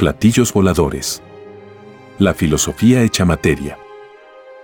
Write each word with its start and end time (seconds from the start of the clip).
Platillos 0.00 0.54
voladores. 0.54 1.22
La 2.18 2.32
filosofía 2.32 3.02
hecha 3.02 3.26
materia. 3.26 3.78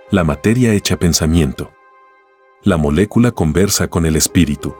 La 0.09 0.23
materia 0.23 0.73
hecha 0.73 0.97
pensamiento. 0.97 1.71
La 2.63 2.75
molécula 2.75 3.29
conversa 3.29 3.87
con 3.87 4.07
el 4.07 4.15
espíritu. 4.15 4.75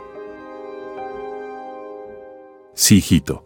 Sí, 2.74 2.98
hijito. 2.98 3.46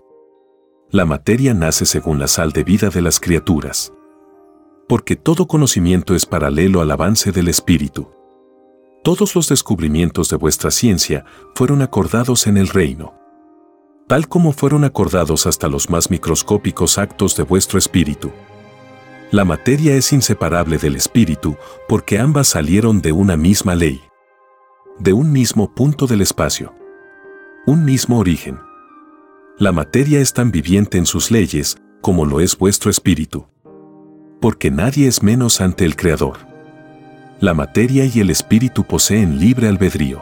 La 0.90 1.04
materia 1.04 1.54
nace 1.54 1.86
según 1.86 2.18
la 2.18 2.30
sal 2.30 2.54
de 2.54 2.64
vida 2.64 2.90
de 2.90 3.02
las 3.02 3.20
criaturas. 3.20 3.92
Porque 4.88 5.18
todo 5.18 5.48
conocimiento 5.48 6.16
es 6.16 6.26
paralelo 6.26 6.80
al 6.80 6.92
avance 6.92 7.34
del 7.34 7.50
espíritu. 7.50 8.10
Todos 9.04 9.36
los 9.36 9.50
descubrimientos 9.50 10.30
de 10.30 10.38
vuestra 10.38 10.72
ciencia 10.72 11.26
fueron 11.56 11.82
acordados 11.82 12.48
en 12.48 12.56
el 12.56 12.70
reino 12.70 13.21
tal 14.12 14.28
como 14.28 14.52
fueron 14.52 14.84
acordados 14.84 15.48
hasta 15.48 15.70
los 15.70 15.90
más 15.90 16.10
microscópicos 16.10 16.98
actos 16.98 17.38
de 17.38 17.44
vuestro 17.44 17.80
espíritu. 17.80 18.30
La 19.32 19.46
materia 19.46 19.96
es 19.96 20.12
inseparable 20.12 20.78
del 20.78 20.98
espíritu 20.98 21.56
porque 21.88 22.20
ambas 22.20 22.50
salieron 22.50 23.02
de 23.02 23.14
una 23.14 23.38
misma 23.38 23.74
ley, 23.74 24.02
de 25.00 25.14
un 25.14 25.32
mismo 25.32 25.74
punto 25.74 26.08
del 26.08 26.20
espacio, 26.20 26.76
un 27.66 27.86
mismo 27.86 28.20
origen. 28.20 28.60
La 29.58 29.72
materia 29.72 30.20
es 30.20 30.34
tan 30.34 30.52
viviente 30.52 30.98
en 30.98 31.06
sus 31.06 31.32
leyes 31.32 31.78
como 32.02 32.26
lo 32.26 32.42
es 32.42 32.58
vuestro 32.58 32.92
espíritu, 32.92 33.48
porque 34.42 34.72
nadie 34.72 35.08
es 35.08 35.24
menos 35.24 35.62
ante 35.62 35.86
el 35.86 35.96
Creador. 35.96 36.38
La 37.40 37.54
materia 37.54 38.04
y 38.04 38.20
el 38.20 38.30
espíritu 38.30 38.84
poseen 38.84 39.40
libre 39.40 39.70
albedrío. 39.70 40.22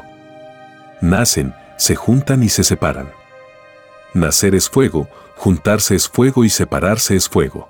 Nacen, 1.02 1.56
se 1.78 1.96
juntan 1.96 2.44
y 2.44 2.50
se 2.50 2.64
separan. 2.64 3.19
Nacer 4.14 4.56
es 4.56 4.70
fuego, 4.70 5.08
juntarse 5.36 5.96
es 5.96 6.10
fuego 6.10 6.44
y 6.44 6.50
separarse 6.50 7.16
es 7.16 7.30
fuego. 7.30 7.70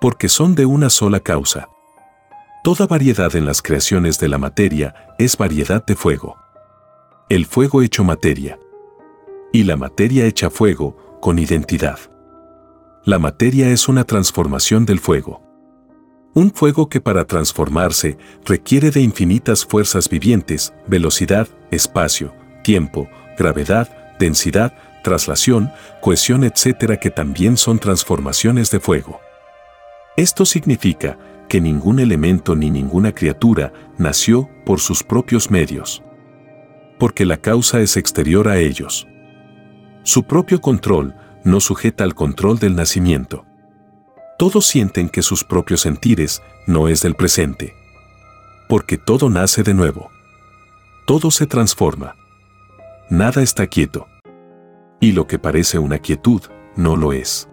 Porque 0.00 0.28
son 0.28 0.54
de 0.54 0.66
una 0.66 0.90
sola 0.90 1.20
causa. 1.20 1.68
Toda 2.64 2.86
variedad 2.86 3.34
en 3.36 3.46
las 3.46 3.62
creaciones 3.62 4.18
de 4.18 4.28
la 4.28 4.38
materia 4.38 5.14
es 5.18 5.36
variedad 5.36 5.84
de 5.84 5.94
fuego. 5.94 6.36
El 7.28 7.46
fuego 7.46 7.80
hecho 7.82 8.02
materia. 8.02 8.58
Y 9.52 9.62
la 9.62 9.76
materia 9.76 10.26
hecha 10.26 10.50
fuego, 10.50 11.18
con 11.20 11.38
identidad. 11.38 11.98
La 13.04 13.20
materia 13.20 13.70
es 13.70 13.88
una 13.88 14.02
transformación 14.02 14.84
del 14.84 14.98
fuego. 14.98 15.40
Un 16.34 16.52
fuego 16.52 16.88
que 16.88 17.00
para 17.00 17.24
transformarse 17.24 18.18
requiere 18.44 18.90
de 18.90 19.00
infinitas 19.00 19.64
fuerzas 19.64 20.08
vivientes, 20.08 20.74
velocidad, 20.88 21.48
espacio, 21.70 22.34
tiempo, 22.62 23.08
gravedad, 23.38 23.88
densidad, 24.18 24.76
traslación, 25.06 25.70
cohesión, 26.00 26.42
etcétera, 26.42 26.96
que 26.96 27.10
también 27.10 27.56
son 27.56 27.78
transformaciones 27.78 28.72
de 28.72 28.80
fuego. 28.80 29.20
Esto 30.16 30.44
significa 30.44 31.16
que 31.48 31.60
ningún 31.60 32.00
elemento 32.00 32.56
ni 32.56 32.70
ninguna 32.70 33.12
criatura 33.12 33.72
nació 33.98 34.50
por 34.64 34.80
sus 34.80 35.04
propios 35.04 35.48
medios. 35.48 36.02
Porque 36.98 37.24
la 37.24 37.36
causa 37.36 37.78
es 37.78 37.96
exterior 37.96 38.48
a 38.48 38.58
ellos. 38.58 39.06
Su 40.02 40.24
propio 40.24 40.60
control 40.60 41.14
no 41.44 41.60
sujeta 41.60 42.02
al 42.02 42.16
control 42.16 42.58
del 42.58 42.74
nacimiento. 42.74 43.44
Todos 44.40 44.66
sienten 44.66 45.08
que 45.08 45.22
sus 45.22 45.44
propios 45.44 45.82
sentires 45.82 46.42
no 46.66 46.88
es 46.88 47.00
del 47.00 47.14
presente. 47.14 47.74
Porque 48.68 48.98
todo 48.98 49.30
nace 49.30 49.62
de 49.62 49.72
nuevo. 49.72 50.10
Todo 51.06 51.30
se 51.30 51.46
transforma. 51.46 52.16
Nada 53.08 53.40
está 53.40 53.68
quieto. 53.68 54.08
Y 55.00 55.12
lo 55.12 55.26
que 55.26 55.38
parece 55.38 55.78
una 55.78 55.98
quietud, 55.98 56.42
no 56.74 56.96
lo 56.96 57.12
es. 57.12 57.48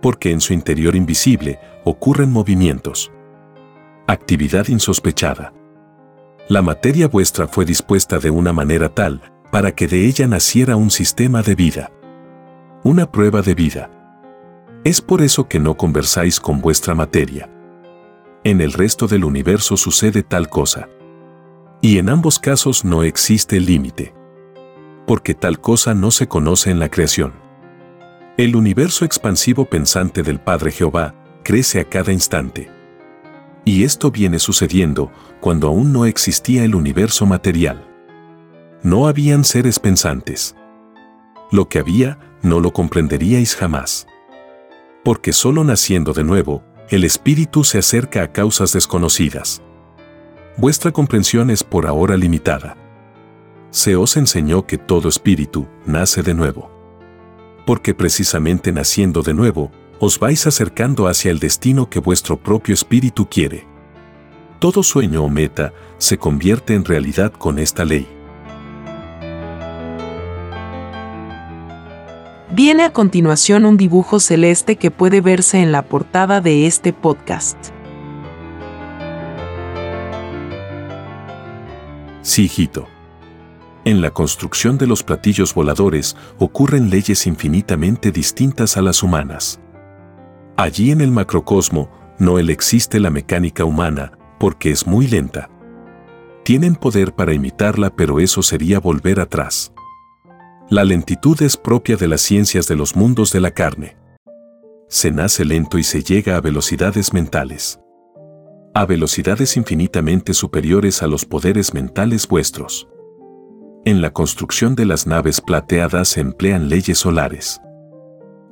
Porque 0.00 0.30
en 0.30 0.40
su 0.40 0.52
interior 0.52 0.94
invisible 0.94 1.58
ocurren 1.84 2.30
movimientos. 2.30 3.10
Actividad 4.06 4.68
insospechada. 4.68 5.52
La 6.48 6.62
materia 6.62 7.08
vuestra 7.08 7.48
fue 7.48 7.64
dispuesta 7.64 8.18
de 8.18 8.30
una 8.30 8.52
manera 8.52 8.88
tal 8.88 9.32
para 9.50 9.72
que 9.72 9.88
de 9.88 10.06
ella 10.06 10.26
naciera 10.26 10.76
un 10.76 10.90
sistema 10.90 11.42
de 11.42 11.54
vida. 11.54 11.90
Una 12.82 13.10
prueba 13.10 13.40
de 13.40 13.54
vida. 13.54 13.90
Es 14.84 15.00
por 15.00 15.22
eso 15.22 15.48
que 15.48 15.58
no 15.58 15.76
conversáis 15.76 16.38
con 16.38 16.60
vuestra 16.60 16.94
materia. 16.94 17.50
En 18.44 18.60
el 18.60 18.72
resto 18.72 19.06
del 19.06 19.24
universo 19.24 19.76
sucede 19.76 20.22
tal 20.22 20.50
cosa. 20.50 20.88
Y 21.80 21.98
en 21.98 22.10
ambos 22.10 22.38
casos 22.38 22.84
no 22.84 23.02
existe 23.02 23.58
límite 23.58 24.14
porque 25.06 25.34
tal 25.34 25.60
cosa 25.60 25.94
no 25.94 26.10
se 26.10 26.26
conoce 26.26 26.70
en 26.70 26.78
la 26.78 26.88
creación. 26.88 27.32
El 28.36 28.56
universo 28.56 29.04
expansivo 29.04 29.66
pensante 29.66 30.22
del 30.22 30.40
Padre 30.40 30.70
Jehová 30.70 31.14
crece 31.42 31.80
a 31.80 31.84
cada 31.84 32.12
instante. 32.12 32.70
Y 33.64 33.84
esto 33.84 34.10
viene 34.10 34.38
sucediendo 34.38 35.10
cuando 35.40 35.68
aún 35.68 35.92
no 35.92 36.04
existía 36.04 36.64
el 36.64 36.74
universo 36.74 37.26
material. 37.26 37.86
No 38.82 39.06
habían 39.06 39.44
seres 39.44 39.78
pensantes. 39.78 40.54
Lo 41.50 41.68
que 41.68 41.78
había 41.78 42.18
no 42.42 42.60
lo 42.60 42.72
comprenderíais 42.72 43.54
jamás. 43.54 44.06
Porque 45.02 45.32
solo 45.32 45.64
naciendo 45.64 46.12
de 46.12 46.24
nuevo, 46.24 46.64
el 46.90 47.04
espíritu 47.04 47.64
se 47.64 47.78
acerca 47.78 48.22
a 48.22 48.32
causas 48.32 48.72
desconocidas. 48.72 49.62
Vuestra 50.56 50.92
comprensión 50.92 51.50
es 51.50 51.64
por 51.64 51.86
ahora 51.86 52.16
limitada 52.16 52.76
se 53.74 53.96
os 53.96 54.16
enseñó 54.16 54.68
que 54.68 54.78
todo 54.78 55.08
espíritu 55.08 55.66
nace 55.84 56.22
de 56.22 56.32
nuevo. 56.32 56.70
Porque 57.66 57.92
precisamente 57.92 58.70
naciendo 58.70 59.22
de 59.22 59.34
nuevo, 59.34 59.72
os 59.98 60.20
vais 60.20 60.46
acercando 60.46 61.08
hacia 61.08 61.32
el 61.32 61.40
destino 61.40 61.90
que 61.90 61.98
vuestro 61.98 62.36
propio 62.36 62.72
espíritu 62.72 63.28
quiere. 63.28 63.66
Todo 64.60 64.84
sueño 64.84 65.24
o 65.24 65.28
meta 65.28 65.72
se 65.98 66.18
convierte 66.18 66.74
en 66.74 66.84
realidad 66.84 67.32
con 67.32 67.58
esta 67.58 67.84
ley. 67.84 68.06
Viene 72.52 72.84
a 72.84 72.92
continuación 72.92 73.64
un 73.64 73.76
dibujo 73.76 74.20
celeste 74.20 74.76
que 74.76 74.92
puede 74.92 75.20
verse 75.20 75.60
en 75.60 75.72
la 75.72 75.82
portada 75.82 76.40
de 76.40 76.68
este 76.68 76.92
podcast. 76.92 77.58
Sí, 82.22 82.44
hijito. 82.44 82.93
En 83.84 84.00
la 84.00 84.10
construcción 84.10 84.78
de 84.78 84.86
los 84.86 85.02
platillos 85.02 85.52
voladores 85.52 86.16
ocurren 86.38 86.88
leyes 86.88 87.26
infinitamente 87.26 88.12
distintas 88.12 88.78
a 88.78 88.82
las 88.82 89.02
humanas. 89.02 89.60
Allí 90.56 90.90
en 90.90 91.02
el 91.02 91.10
macrocosmo 91.10 91.90
no 92.18 92.38
el 92.38 92.48
existe 92.48 92.98
la 92.98 93.10
mecánica 93.10 93.66
humana, 93.66 94.12
porque 94.40 94.70
es 94.70 94.86
muy 94.86 95.06
lenta. 95.06 95.50
Tienen 96.44 96.76
poder 96.76 97.14
para 97.14 97.34
imitarla, 97.34 97.94
pero 97.94 98.20
eso 98.20 98.42
sería 98.42 98.80
volver 98.80 99.20
atrás. 99.20 99.72
La 100.70 100.84
lentitud 100.84 101.42
es 101.42 101.58
propia 101.58 101.96
de 101.96 102.08
las 102.08 102.22
ciencias 102.22 102.66
de 102.66 102.76
los 102.76 102.96
mundos 102.96 103.32
de 103.32 103.40
la 103.40 103.50
carne. 103.50 103.98
Se 104.88 105.10
nace 105.10 105.44
lento 105.44 105.76
y 105.76 105.84
se 105.84 106.02
llega 106.02 106.36
a 106.36 106.40
velocidades 106.40 107.12
mentales. 107.12 107.80
A 108.72 108.86
velocidades 108.86 109.58
infinitamente 109.58 110.32
superiores 110.32 111.02
a 111.02 111.06
los 111.06 111.26
poderes 111.26 111.74
mentales 111.74 112.26
vuestros. 112.26 112.88
En 113.86 114.00
la 114.00 114.14
construcción 114.14 114.74
de 114.74 114.86
las 114.86 115.06
naves 115.06 115.42
plateadas 115.42 116.08
se 116.08 116.20
emplean 116.22 116.70
leyes 116.70 116.96
solares. 116.96 117.60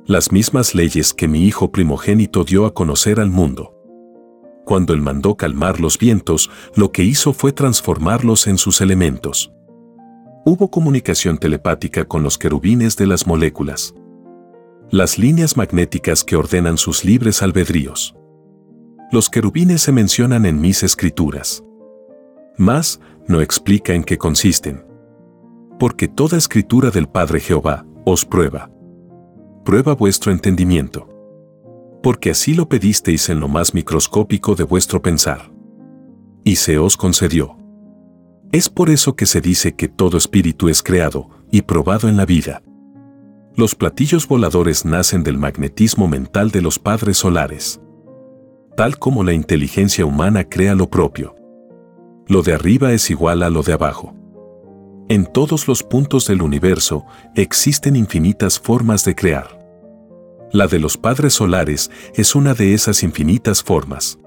Las 0.05 0.31
mismas 0.31 0.75
leyes 0.75 1.11
que 1.11 1.27
mi 1.27 1.47
hijo 1.47 1.71
primogénito 1.71 2.43
dio 2.43 2.67
a 2.67 2.73
conocer 2.75 3.19
al 3.19 3.31
mundo. 3.31 3.73
Cuando 4.63 4.93
él 4.93 5.01
mandó 5.01 5.35
calmar 5.35 5.79
los 5.79 5.97
vientos, 5.97 6.51
lo 6.75 6.91
que 6.91 7.03
hizo 7.03 7.33
fue 7.33 7.51
transformarlos 7.51 8.45
en 8.45 8.59
sus 8.59 8.79
elementos. 8.79 9.51
Hubo 10.45 10.69
comunicación 10.69 11.39
telepática 11.39 12.05
con 12.05 12.21
los 12.21 12.37
querubines 12.37 12.95
de 12.95 13.07
las 13.07 13.25
moléculas. 13.25 13.95
Las 14.91 15.17
líneas 15.17 15.57
magnéticas 15.57 16.23
que 16.23 16.35
ordenan 16.35 16.77
sus 16.77 17.03
libres 17.03 17.41
albedríos. 17.41 18.15
Los 19.11 19.31
querubines 19.31 19.81
se 19.81 19.93
mencionan 19.93 20.45
en 20.45 20.61
mis 20.61 20.83
escrituras. 20.83 21.63
Más, 22.55 22.99
no 23.27 23.41
explica 23.41 23.93
en 23.93 24.03
qué 24.03 24.19
consisten. 24.19 24.92
Porque 25.79 26.07
toda 26.07 26.37
escritura 26.37 26.91
del 26.91 27.07
Padre 27.07 27.39
Jehová 27.39 27.85
os 28.05 28.25
prueba. 28.25 28.69
Prueba 29.65 29.95
vuestro 29.95 30.31
entendimiento. 30.31 31.09
Porque 32.01 32.31
así 32.31 32.53
lo 32.53 32.67
pedisteis 32.67 33.29
en 33.29 33.39
lo 33.39 33.47
más 33.47 33.73
microscópico 33.73 34.55
de 34.55 34.63
vuestro 34.63 35.01
pensar. 35.01 35.51
Y 36.43 36.57
se 36.57 36.77
os 36.77 36.97
concedió. 36.97 37.57
Es 38.51 38.69
por 38.69 38.89
eso 38.89 39.15
que 39.15 39.25
se 39.25 39.41
dice 39.41 39.75
que 39.75 39.87
todo 39.87 40.17
espíritu 40.17 40.69
es 40.69 40.83
creado 40.83 41.29
y 41.49 41.63
probado 41.63 42.07
en 42.09 42.17
la 42.17 42.25
vida. 42.25 42.61
Los 43.55 43.75
platillos 43.75 44.27
voladores 44.27 44.83
nacen 44.83 45.23
del 45.23 45.37
magnetismo 45.37 46.07
mental 46.07 46.51
de 46.51 46.61
los 46.61 46.77
padres 46.79 47.17
solares. 47.17 47.79
Tal 48.75 48.97
como 48.97 49.23
la 49.23 49.33
inteligencia 49.33 50.05
humana 50.05 50.43
crea 50.43 50.75
lo 50.75 50.89
propio. 50.89 51.35
Lo 52.27 52.41
de 52.41 52.53
arriba 52.53 52.93
es 52.93 53.09
igual 53.09 53.43
a 53.43 53.49
lo 53.49 53.63
de 53.63 53.73
abajo. 53.73 54.15
En 55.09 55.25
todos 55.25 55.67
los 55.67 55.83
puntos 55.83 56.27
del 56.27 56.41
universo 56.41 57.05
existen 57.35 57.95
infinitas 57.95 58.59
formas 58.59 59.03
de 59.03 59.15
crear. 59.15 59.59
La 60.51 60.67
de 60.67 60.79
los 60.79 60.97
padres 60.97 61.33
solares 61.33 61.91
es 62.13 62.35
una 62.35 62.53
de 62.53 62.73
esas 62.73 63.03
infinitas 63.03 63.61
formas. 63.61 64.17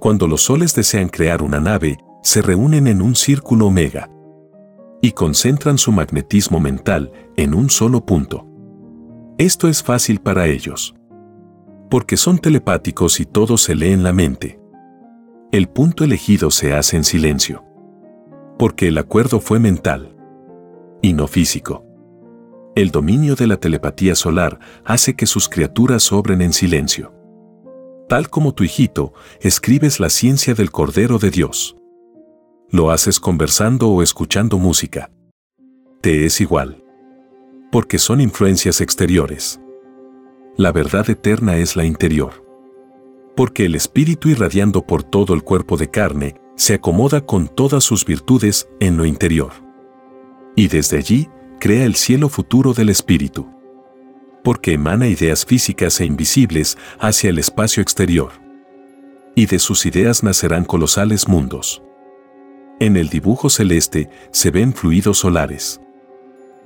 Cuando 0.00 0.26
los 0.28 0.42
soles 0.42 0.74
desean 0.74 1.08
crear 1.08 1.42
una 1.42 1.58
nave, 1.58 1.98
se 2.22 2.42
reúnen 2.42 2.86
en 2.86 3.00
un 3.00 3.14
círculo 3.14 3.68
omega 3.68 4.10
y 5.00 5.12
concentran 5.12 5.78
su 5.78 5.92
magnetismo 5.92 6.60
mental 6.60 7.12
en 7.36 7.54
un 7.54 7.70
solo 7.70 8.04
punto. 8.04 8.46
Esto 9.38 9.68
es 9.68 9.82
fácil 9.82 10.20
para 10.20 10.48
ellos. 10.48 10.94
Porque 11.88 12.16
son 12.16 12.38
telepáticos 12.38 13.20
y 13.20 13.24
todo 13.24 13.56
se 13.56 13.74
lee 13.74 13.92
en 13.92 14.02
la 14.02 14.12
mente. 14.12 14.60
El 15.50 15.68
punto 15.68 16.04
elegido 16.04 16.50
se 16.50 16.74
hace 16.74 16.96
en 16.96 17.04
silencio. 17.04 17.64
Porque 18.58 18.88
el 18.88 18.98
acuerdo 18.98 19.40
fue 19.40 19.60
mental 19.60 20.16
y 21.00 21.12
no 21.12 21.28
físico. 21.28 21.84
El 22.74 22.90
dominio 22.90 23.36
de 23.36 23.46
la 23.46 23.56
telepatía 23.56 24.14
solar 24.14 24.58
hace 24.84 25.14
que 25.14 25.26
sus 25.26 25.48
criaturas 25.48 26.12
obren 26.12 26.42
en 26.42 26.52
silencio. 26.52 27.12
Tal 28.08 28.30
como 28.30 28.54
tu 28.54 28.64
hijito, 28.64 29.12
escribes 29.40 30.00
la 30.00 30.10
ciencia 30.10 30.54
del 30.54 30.70
Cordero 30.70 31.18
de 31.18 31.30
Dios. 31.30 31.76
Lo 32.70 32.90
haces 32.90 33.20
conversando 33.20 33.88
o 33.90 34.02
escuchando 34.02 34.58
música. 34.58 35.10
Te 36.00 36.24
es 36.26 36.40
igual. 36.40 36.82
Porque 37.70 37.98
son 37.98 38.20
influencias 38.20 38.80
exteriores. 38.80 39.60
La 40.56 40.72
verdad 40.72 41.08
eterna 41.08 41.58
es 41.58 41.76
la 41.76 41.84
interior. 41.84 42.44
Porque 43.36 43.66
el 43.66 43.74
espíritu 43.74 44.28
irradiando 44.28 44.86
por 44.86 45.04
todo 45.04 45.34
el 45.34 45.42
cuerpo 45.42 45.76
de 45.76 45.90
carne 45.90 46.40
se 46.58 46.74
acomoda 46.74 47.20
con 47.20 47.46
todas 47.46 47.84
sus 47.84 48.04
virtudes 48.04 48.68
en 48.80 48.96
lo 48.96 49.06
interior. 49.06 49.52
Y 50.56 50.66
desde 50.66 50.98
allí 50.98 51.28
crea 51.60 51.84
el 51.84 51.94
cielo 51.94 52.28
futuro 52.28 52.74
del 52.74 52.88
espíritu. 52.88 53.48
Porque 54.42 54.72
emana 54.72 55.06
ideas 55.06 55.46
físicas 55.46 56.00
e 56.00 56.04
invisibles 56.04 56.76
hacia 56.98 57.30
el 57.30 57.38
espacio 57.38 57.80
exterior. 57.80 58.32
Y 59.36 59.46
de 59.46 59.60
sus 59.60 59.86
ideas 59.86 60.24
nacerán 60.24 60.64
colosales 60.64 61.28
mundos. 61.28 61.80
En 62.80 62.96
el 62.96 63.08
dibujo 63.08 63.50
celeste 63.50 64.10
se 64.32 64.50
ven 64.50 64.74
fluidos 64.74 65.18
solares. 65.18 65.80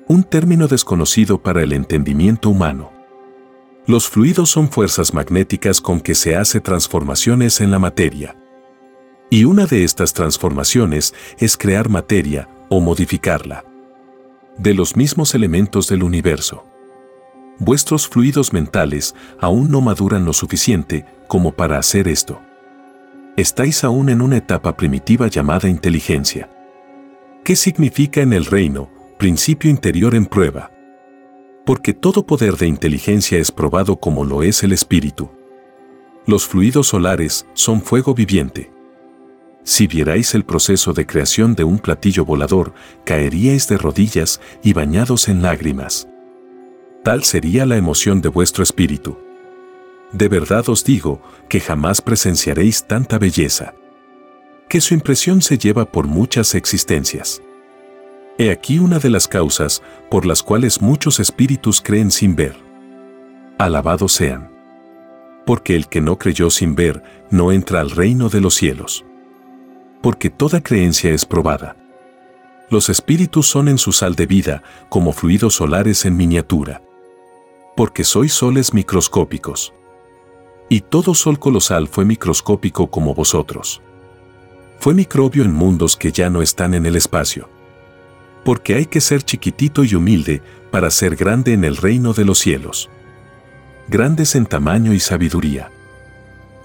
Un 0.08 0.24
término 0.24 0.68
desconocido 0.68 1.42
para 1.42 1.62
el 1.62 1.72
entendimiento 1.72 2.48
humano. 2.48 2.92
Los 3.86 4.08
fluidos 4.08 4.48
son 4.48 4.70
fuerzas 4.70 5.12
magnéticas 5.12 5.82
con 5.82 6.00
que 6.00 6.14
se 6.14 6.34
hace 6.34 6.60
transformaciones 6.62 7.60
en 7.60 7.70
la 7.70 7.78
materia. 7.78 8.41
Y 9.32 9.46
una 9.46 9.64
de 9.64 9.82
estas 9.82 10.12
transformaciones 10.12 11.14
es 11.38 11.56
crear 11.56 11.88
materia 11.88 12.48
o 12.68 12.80
modificarla. 12.80 13.64
De 14.58 14.74
los 14.74 14.94
mismos 14.94 15.34
elementos 15.34 15.88
del 15.88 16.02
universo. 16.02 16.66
Vuestros 17.58 18.06
fluidos 18.06 18.52
mentales 18.52 19.14
aún 19.40 19.70
no 19.70 19.80
maduran 19.80 20.24
lo 20.24 20.34
suficiente 20.34 21.06
como 21.28 21.52
para 21.52 21.78
hacer 21.78 22.08
esto 22.08 22.40
estáis 23.36 23.82
aún 23.82 24.08
en 24.08 24.20
una 24.20 24.36
etapa 24.36 24.76
primitiva 24.76 25.26
llamada 25.26 25.68
inteligencia. 25.68 26.50
¿Qué 27.44 27.56
significa 27.56 28.20
en 28.20 28.32
el 28.32 28.44
reino, 28.44 28.90
principio 29.18 29.70
interior 29.70 30.14
en 30.14 30.26
prueba? 30.26 30.70
Porque 31.64 31.94
todo 31.94 32.26
poder 32.26 32.56
de 32.56 32.66
inteligencia 32.66 33.38
es 33.38 33.50
probado 33.50 33.96
como 33.96 34.24
lo 34.24 34.42
es 34.42 34.62
el 34.62 34.72
espíritu. 34.72 35.30
Los 36.26 36.46
fluidos 36.46 36.88
solares 36.88 37.46
son 37.54 37.80
fuego 37.80 38.14
viviente. 38.14 38.70
Si 39.64 39.86
vierais 39.86 40.34
el 40.34 40.44
proceso 40.44 40.92
de 40.92 41.06
creación 41.06 41.54
de 41.54 41.64
un 41.64 41.78
platillo 41.78 42.24
volador, 42.24 42.74
caeríais 43.04 43.68
de 43.68 43.78
rodillas 43.78 44.40
y 44.62 44.72
bañados 44.72 45.28
en 45.28 45.42
lágrimas. 45.42 46.08
Tal 47.04 47.22
sería 47.22 47.64
la 47.66 47.76
emoción 47.76 48.20
de 48.20 48.28
vuestro 48.28 48.62
espíritu. 48.62 49.18
De 50.12 50.28
verdad 50.28 50.68
os 50.68 50.84
digo 50.84 51.22
que 51.48 51.60
jamás 51.60 52.00
presenciaréis 52.00 52.84
tanta 52.84 53.18
belleza. 53.18 53.74
Que 54.68 54.80
su 54.80 54.94
impresión 54.94 55.42
se 55.42 55.58
lleva 55.58 55.84
por 55.84 56.06
muchas 56.06 56.54
existencias. 56.54 57.42
He 58.38 58.50
aquí 58.50 58.78
una 58.78 58.98
de 58.98 59.10
las 59.10 59.28
causas 59.28 59.82
por 60.10 60.26
las 60.26 60.42
cuales 60.42 60.80
muchos 60.80 61.20
espíritus 61.20 61.80
creen 61.80 62.10
sin 62.10 62.34
ver. 62.34 62.56
Alabados 63.58 64.12
sean. 64.12 64.50
Porque 65.46 65.76
el 65.76 65.88
que 65.88 66.00
no 66.00 66.18
creyó 66.18 66.50
sin 66.50 66.74
ver 66.74 67.02
no 67.30 67.52
entra 67.52 67.80
al 67.80 67.90
reino 67.90 68.28
de 68.28 68.40
los 68.40 68.54
cielos. 68.54 69.04
Porque 70.02 70.30
toda 70.30 70.62
creencia 70.62 71.12
es 71.12 71.24
probada. 71.24 71.76
Los 72.70 72.88
espíritus 72.88 73.46
son 73.46 73.68
en 73.68 73.78
su 73.78 73.92
sal 73.92 74.14
de 74.14 74.26
vida 74.26 74.62
como 74.88 75.12
fluidos 75.12 75.54
solares 75.54 76.04
en 76.04 76.16
miniatura. 76.16 76.82
Porque 77.76 78.04
sois 78.04 78.32
soles 78.32 78.74
microscópicos 78.74 79.72
y 80.72 80.80
todo 80.80 81.14
sol 81.14 81.38
colosal 81.38 81.86
fue 81.86 82.06
microscópico 82.06 82.86
como 82.86 83.14
vosotros. 83.14 83.82
Fue 84.78 84.94
microbio 84.94 85.44
en 85.44 85.52
mundos 85.52 85.98
que 85.98 86.12
ya 86.12 86.30
no 86.30 86.40
están 86.40 86.72
en 86.72 86.86
el 86.86 86.96
espacio. 86.96 87.46
Porque 88.42 88.76
hay 88.76 88.86
que 88.86 89.02
ser 89.02 89.22
chiquitito 89.22 89.84
y 89.84 89.94
humilde 89.94 90.40
para 90.70 90.90
ser 90.90 91.14
grande 91.14 91.52
en 91.52 91.64
el 91.64 91.76
reino 91.76 92.14
de 92.14 92.24
los 92.24 92.38
cielos. 92.38 92.88
Grandes 93.88 94.34
en 94.34 94.46
tamaño 94.46 94.94
y 94.94 94.98
sabiduría. 94.98 95.70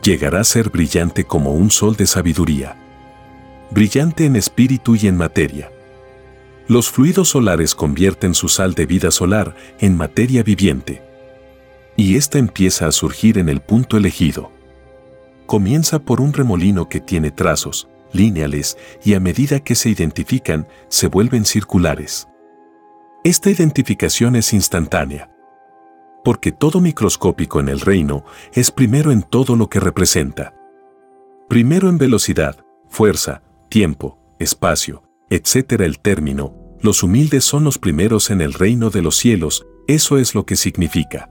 Llegará 0.01 0.39
a 0.39 0.46
ser 0.46 0.70
brillante 0.70 1.25
como 1.25 1.51
un 1.51 1.70
sol 1.70 1.98
de 1.98 2.08
sabiduría. 2.08 2.77
Brillante 3.71 4.25
en 4.25 4.36
espíritu 4.36 4.95
y 4.95 5.07
en 5.07 5.17
materia. 5.17 5.71
Los 6.67 6.89
fluidos 6.89 7.29
solares 7.29 7.75
convierten 7.75 8.33
su 8.33 8.47
sal 8.50 8.74
de 8.74 8.86
vida 8.86 9.12
solar 9.12 9.55
en 9.79 9.95
materia 9.95 10.43
viviente 10.43 11.01
y 11.97 12.15
ésta 12.15 12.38
empieza 12.38 12.88
a 12.88 12.91
surgir 12.91 13.38
en 13.39 13.50
el 13.50 13.59
punto 13.59 13.97
elegido. 13.97 14.51
Comienza 15.47 16.00
por 16.00 16.21
un 16.21 16.31
remolino 16.31 16.88
que 16.88 17.01
tiene 17.01 17.31
trazos, 17.31 17.89
lineales, 18.13 18.77
y 19.03 19.15
a 19.15 19.19
medida 19.19 19.59
que 19.59 19.75
se 19.75 19.89
identifican, 19.89 20.67
se 20.89 21.07
vuelven 21.07 21.43
circulares. 21.43 22.27
Esta 23.24 23.50
identificación 23.50 24.36
es 24.36 24.53
instantánea. 24.53 25.31
Porque 26.24 26.51
todo 26.51 26.79
microscópico 26.79 27.59
en 27.59 27.69
el 27.69 27.79
reino 27.79 28.24
es 28.53 28.71
primero 28.71 29.12
en 29.12 29.24
todo 29.24 29.55
lo 29.55 29.67
que 29.69 29.79
representa. 29.79 30.53
Primero 31.50 31.89
en 31.89 31.97
velocidad, 31.97 32.57
fuerza, 32.89 33.41
tiempo, 33.69 34.19
espacio, 34.39 35.03
etc. 35.29 35.81
El 35.81 36.00
término, 36.00 36.55
los 36.81 37.03
humildes 37.03 37.43
son 37.43 37.63
los 37.63 37.77
primeros 37.77 38.29
en 38.29 38.41
el 38.41 38.53
reino 38.53 38.89
de 38.89 39.01
los 39.01 39.17
cielos, 39.17 39.65
eso 39.88 40.17
es 40.17 40.36
lo 40.36 40.45
que 40.45 40.55
significa. 40.55 41.29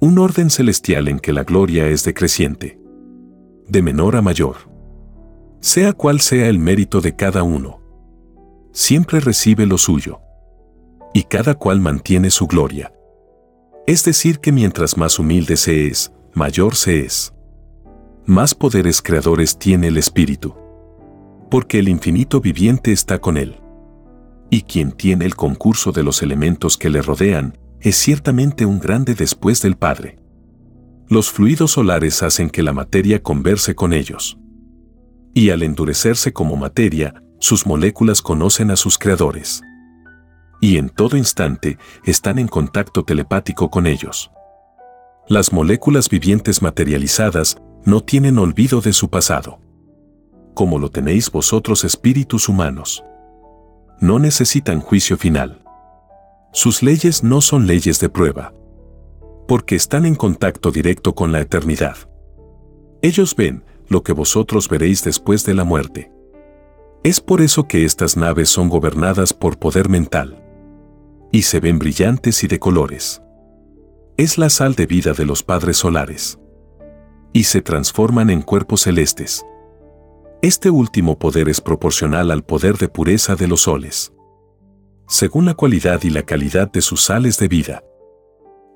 Un 0.00 0.18
orden 0.18 0.50
celestial 0.50 1.08
en 1.08 1.18
que 1.18 1.32
la 1.32 1.44
gloria 1.44 1.88
es 1.88 2.04
decreciente. 2.04 2.78
De 3.66 3.82
menor 3.82 4.16
a 4.16 4.22
mayor. 4.22 4.56
Sea 5.60 5.92
cual 5.92 6.20
sea 6.20 6.48
el 6.48 6.58
mérito 6.58 7.00
de 7.00 7.16
cada 7.16 7.42
uno. 7.42 7.80
Siempre 8.72 9.20
recibe 9.20 9.66
lo 9.66 9.78
suyo. 9.78 10.20
Y 11.14 11.24
cada 11.24 11.54
cual 11.54 11.80
mantiene 11.80 12.30
su 12.30 12.46
gloria. 12.46 12.92
Es 13.86 14.04
decir, 14.04 14.40
que 14.40 14.52
mientras 14.52 14.96
más 14.96 15.18
humilde 15.18 15.56
se 15.56 15.86
es, 15.86 16.12
mayor 16.34 16.74
se 16.74 17.00
es. 17.00 17.32
Más 18.26 18.54
poderes 18.54 19.00
creadores 19.00 19.58
tiene 19.58 19.88
el 19.88 19.96
Espíritu. 19.96 20.54
Porque 21.50 21.78
el 21.78 21.88
infinito 21.88 22.40
viviente 22.40 22.92
está 22.92 23.18
con 23.18 23.36
él. 23.36 23.60
Y 24.50 24.62
quien 24.62 24.92
tiene 24.92 25.24
el 25.24 25.36
concurso 25.36 25.92
de 25.92 26.02
los 26.02 26.22
elementos 26.22 26.76
que 26.76 26.90
le 26.90 27.02
rodean, 27.02 27.58
es 27.80 27.96
ciertamente 27.96 28.66
un 28.66 28.78
grande 28.78 29.14
después 29.14 29.62
del 29.62 29.76
Padre. 29.76 30.18
Los 31.08 31.30
fluidos 31.30 31.72
solares 31.72 32.22
hacen 32.22 32.50
que 32.50 32.62
la 32.62 32.72
materia 32.72 33.22
converse 33.22 33.74
con 33.74 33.92
ellos. 33.92 34.38
Y 35.34 35.50
al 35.50 35.62
endurecerse 35.62 36.32
como 36.32 36.56
materia, 36.56 37.22
sus 37.38 37.66
moléculas 37.66 38.22
conocen 38.22 38.70
a 38.70 38.76
sus 38.76 38.98
creadores. 38.98 39.62
Y 40.60 40.78
en 40.78 40.88
todo 40.88 41.16
instante 41.16 41.78
están 42.04 42.38
en 42.38 42.48
contacto 42.48 43.04
telepático 43.04 43.70
con 43.70 43.86
ellos. 43.86 44.30
Las 45.28 45.52
moléculas 45.52 46.08
vivientes 46.08 46.62
materializadas 46.62 47.56
no 47.84 48.00
tienen 48.00 48.38
olvido 48.38 48.80
de 48.80 48.92
su 48.92 49.10
pasado. 49.10 49.60
Como 50.56 50.80
lo 50.80 50.90
tenéis 50.90 51.30
vosotros 51.30 51.84
espíritus 51.84 52.48
humanos. 52.48 53.04
No 54.00 54.18
necesitan 54.18 54.80
juicio 54.80 55.16
final. 55.16 55.62
Sus 56.52 56.82
leyes 56.82 57.22
no 57.22 57.40
son 57.40 57.68
leyes 57.68 58.00
de 58.00 58.08
prueba. 58.08 58.52
Porque 59.46 59.76
están 59.76 60.04
en 60.04 60.16
contacto 60.16 60.72
directo 60.72 61.14
con 61.14 61.30
la 61.30 61.40
eternidad. 61.40 61.96
Ellos 63.02 63.36
ven 63.36 63.62
lo 63.86 64.02
que 64.02 64.12
vosotros 64.12 64.68
veréis 64.68 65.04
después 65.04 65.46
de 65.46 65.54
la 65.54 65.62
muerte. 65.62 66.10
Es 67.04 67.20
por 67.20 67.40
eso 67.40 67.68
que 67.68 67.84
estas 67.84 68.16
naves 68.16 68.48
son 68.48 68.68
gobernadas 68.68 69.32
por 69.32 69.60
poder 69.60 69.88
mental. 69.88 70.42
Y 71.30 71.42
se 71.42 71.60
ven 71.60 71.78
brillantes 71.78 72.42
y 72.42 72.48
de 72.48 72.58
colores 72.58 73.22
es 74.16 74.38
la 74.38 74.48
sal 74.48 74.74
de 74.74 74.86
vida 74.86 75.12
de 75.12 75.26
los 75.26 75.42
padres 75.42 75.76
solares. 75.76 76.38
Y 77.34 77.44
se 77.44 77.60
transforman 77.60 78.30
en 78.30 78.40
cuerpos 78.40 78.82
celestes. 78.82 79.44
Este 80.42 80.70
último 80.70 81.18
poder 81.18 81.48
es 81.48 81.60
proporcional 81.60 82.30
al 82.30 82.44
poder 82.44 82.76
de 82.76 82.88
pureza 82.88 83.36
de 83.36 83.48
los 83.48 83.62
soles. 83.62 84.12
Según 85.08 85.46
la 85.46 85.54
cualidad 85.54 86.02
y 86.02 86.10
la 86.10 86.24
calidad 86.24 86.70
de 86.70 86.82
sus 86.82 87.02
sales 87.02 87.38
de 87.38 87.48
vida. 87.48 87.82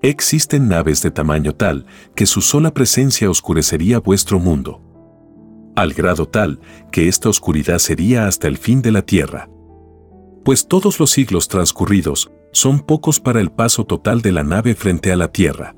Existen 0.03 0.69
naves 0.69 1.03
de 1.03 1.11
tamaño 1.11 1.55
tal 1.55 1.87
que 2.15 2.25
su 2.25 2.41
sola 2.41 2.73
presencia 2.73 3.29
oscurecería 3.29 3.99
vuestro 4.01 4.39
mundo. 4.39 4.81
Al 5.77 5.93
grado 5.93 6.27
tal 6.27 6.61
que 6.91 7.09
esta 7.09 7.29
oscuridad 7.29 7.79
sería 7.79 8.27
hasta 8.27 8.49
el 8.49 8.57
fin 8.57 8.81
de 8.81 8.93
la 8.93 9.03
tierra. 9.03 9.51
Pues 10.45 10.67
todos 10.67 10.99
los 10.99 11.11
siglos 11.11 11.49
transcurridos 11.49 12.31
son 12.53 12.81
pocos 12.81 13.21
para 13.21 13.41
el 13.41 13.51
paso 13.51 13.85
total 13.85 14.23
de 14.23 14.33
la 14.33 14.43
nave 14.43 14.75
frente 14.75 15.13
a 15.13 15.17
la 15.17 15.31
Tierra. 15.31 15.77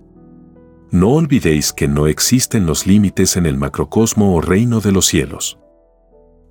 No 0.90 1.10
olvidéis 1.10 1.72
que 1.72 1.88
no 1.88 2.06
existen 2.06 2.66
los 2.66 2.86
límites 2.86 3.36
en 3.36 3.46
el 3.46 3.56
macrocosmo 3.56 4.34
o 4.34 4.40
reino 4.40 4.80
de 4.80 4.92
los 4.92 5.06
cielos. 5.06 5.58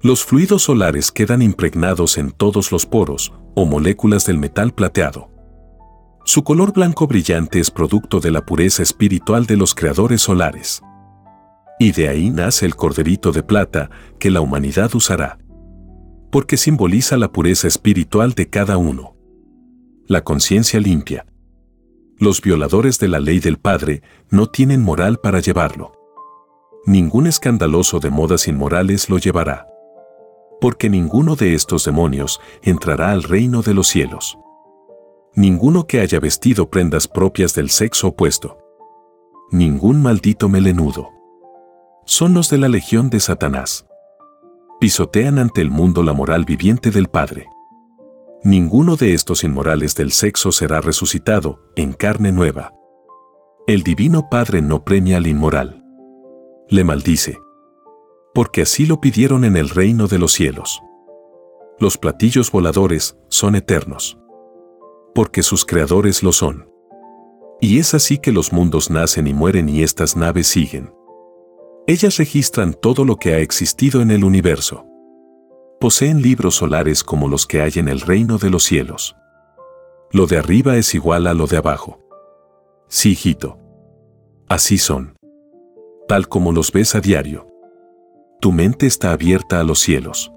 Los 0.03 0.23
fluidos 0.23 0.63
solares 0.63 1.11
quedan 1.11 1.41
impregnados 1.41 2.17
en 2.17 2.31
todos 2.31 2.71
los 2.71 2.85
poros 2.85 3.33
o 3.55 3.65
moléculas 3.65 4.25
del 4.25 4.37
metal 4.37 4.73
plateado. 4.73 5.29
Su 6.25 6.43
color 6.43 6.73
blanco 6.73 7.07
brillante 7.07 7.59
es 7.59 7.71
producto 7.71 8.19
de 8.19 8.31
la 8.31 8.45
pureza 8.45 8.83
espiritual 8.83 9.45
de 9.45 9.57
los 9.57 9.75
creadores 9.75 10.21
solares. 10.21 10.81
Y 11.79 11.91
de 11.91 12.09
ahí 12.09 12.29
nace 12.29 12.65
el 12.65 12.75
corderito 12.75 13.31
de 13.31 13.43
plata 13.43 13.89
que 14.19 14.29
la 14.29 14.41
humanidad 14.41 14.93
usará. 14.95 15.37
Porque 16.31 16.57
simboliza 16.57 17.17
la 17.17 17.31
pureza 17.31 17.67
espiritual 17.67 18.33
de 18.33 18.49
cada 18.49 18.77
uno 18.77 19.15
la 20.11 20.25
conciencia 20.25 20.77
limpia. 20.81 21.25
Los 22.17 22.41
violadores 22.41 22.99
de 22.99 23.07
la 23.07 23.21
ley 23.21 23.39
del 23.39 23.57
Padre 23.57 24.03
no 24.29 24.47
tienen 24.47 24.81
moral 24.81 25.19
para 25.23 25.39
llevarlo. 25.39 25.93
Ningún 26.85 27.27
escandaloso 27.27 28.01
de 28.01 28.09
modas 28.09 28.49
inmorales 28.49 29.09
lo 29.09 29.19
llevará. 29.19 29.67
Porque 30.61 30.89
ninguno 30.89 31.35
de 31.35 31.55
estos 31.55 31.83
demonios 31.83 32.39
entrará 32.61 33.11
al 33.11 33.23
reino 33.23 33.63
de 33.63 33.73
los 33.73 33.87
cielos. 33.87 34.37
Ninguno 35.35 35.87
que 35.87 35.99
haya 35.99 36.19
vestido 36.19 36.69
prendas 36.69 37.07
propias 37.07 37.55
del 37.55 37.71
sexo 37.71 38.09
opuesto. 38.09 38.59
Ningún 39.51 40.01
maldito 40.01 40.49
melenudo. 40.49 41.09
Son 42.05 42.35
los 42.35 42.49
de 42.49 42.59
la 42.59 42.69
legión 42.69 43.09
de 43.09 43.19
Satanás. 43.19 43.87
Pisotean 44.79 45.39
ante 45.39 45.61
el 45.61 45.71
mundo 45.71 46.03
la 46.03 46.13
moral 46.13 46.45
viviente 46.45 46.91
del 46.91 47.07
Padre. 47.07 47.47
Ninguno 48.43 48.97
de 48.97 49.13
estos 49.13 49.43
inmorales 49.43 49.95
del 49.95 50.11
sexo 50.11 50.51
será 50.51 50.79
resucitado 50.79 51.59
en 51.75 51.93
carne 51.93 52.31
nueva. 52.31 52.73
El 53.67 53.83
Divino 53.83 54.29
Padre 54.29 54.61
no 54.61 54.83
premia 54.83 55.17
al 55.17 55.27
inmoral. 55.27 55.83
Le 56.69 56.83
maldice. 56.83 57.37
Porque 58.33 58.61
así 58.63 58.85
lo 58.85 59.01
pidieron 59.01 59.43
en 59.43 59.57
el 59.57 59.69
reino 59.69 60.07
de 60.07 60.19
los 60.19 60.31
cielos. 60.31 60.81
Los 61.79 61.97
platillos 61.97 62.51
voladores 62.51 63.17
son 63.29 63.55
eternos. 63.55 64.17
Porque 65.13 65.43
sus 65.43 65.65
creadores 65.65 66.23
lo 66.23 66.31
son. 66.31 66.69
Y 67.59 67.79
es 67.79 67.93
así 67.93 68.17
que 68.17 68.31
los 68.31 68.53
mundos 68.53 68.89
nacen 68.89 69.27
y 69.27 69.33
mueren 69.33 69.69
y 69.69 69.83
estas 69.83 70.15
naves 70.15 70.47
siguen. 70.47 70.93
Ellas 71.87 72.17
registran 72.17 72.73
todo 72.73 73.05
lo 73.05 73.17
que 73.17 73.33
ha 73.33 73.39
existido 73.39 74.01
en 74.01 74.11
el 74.11 74.23
universo 74.23 74.85
poseen 75.81 76.21
libros 76.21 76.57
solares 76.57 77.03
como 77.03 77.27
los 77.27 77.47
que 77.47 77.59
hay 77.63 77.71
en 77.77 77.87
el 77.89 78.01
reino 78.01 78.37
de 78.37 78.51
los 78.51 78.63
cielos. 78.63 79.15
Lo 80.11 80.27
de 80.27 80.37
arriba 80.37 80.77
es 80.77 80.93
igual 80.93 81.25
a 81.25 81.33
lo 81.33 81.47
de 81.47 81.57
abajo. 81.57 81.99
Sí, 82.87 83.13
hijito. 83.13 83.57
Así 84.47 84.77
son. 84.77 85.17
Tal 86.07 86.27
como 86.27 86.51
los 86.51 86.71
ves 86.71 86.93
a 86.93 87.01
diario. 87.01 87.47
Tu 88.41 88.51
mente 88.51 88.87
está 88.87 89.11
abierta 89.11 89.59
a 89.59 89.63
los 89.63 89.79
cielos. 89.79 90.31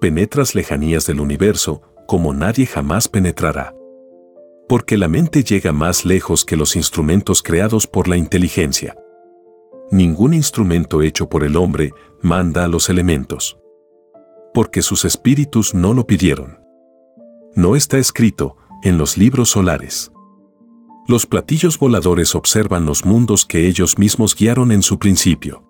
Penetras 0.00 0.54
lejanías 0.54 1.06
del 1.06 1.20
universo 1.20 1.82
como 2.08 2.34
nadie 2.34 2.66
jamás 2.66 3.08
penetrará. 3.08 3.74
Porque 4.68 4.96
la 4.96 5.08
mente 5.08 5.44
llega 5.44 5.72
más 5.72 6.04
lejos 6.04 6.44
que 6.44 6.56
los 6.56 6.74
instrumentos 6.74 7.42
creados 7.42 7.86
por 7.86 8.08
la 8.08 8.16
inteligencia. 8.16 8.96
Ningún 9.90 10.34
instrumento 10.34 11.02
hecho 11.02 11.28
por 11.28 11.44
el 11.44 11.56
hombre 11.56 11.92
manda 12.22 12.64
a 12.64 12.68
los 12.68 12.88
elementos 12.88 13.58
porque 14.52 14.82
sus 14.82 15.04
espíritus 15.04 15.74
no 15.74 15.94
lo 15.94 16.06
pidieron. 16.06 16.58
No 17.54 17.76
está 17.76 17.98
escrito 17.98 18.56
en 18.82 18.98
los 18.98 19.16
libros 19.16 19.50
solares. 19.50 20.12
Los 21.08 21.26
platillos 21.26 21.78
voladores 21.78 22.34
observan 22.34 22.86
los 22.86 23.04
mundos 23.04 23.44
que 23.44 23.66
ellos 23.66 23.98
mismos 23.98 24.36
guiaron 24.36 24.72
en 24.72 24.82
su 24.82 24.98
principio. 24.98 25.64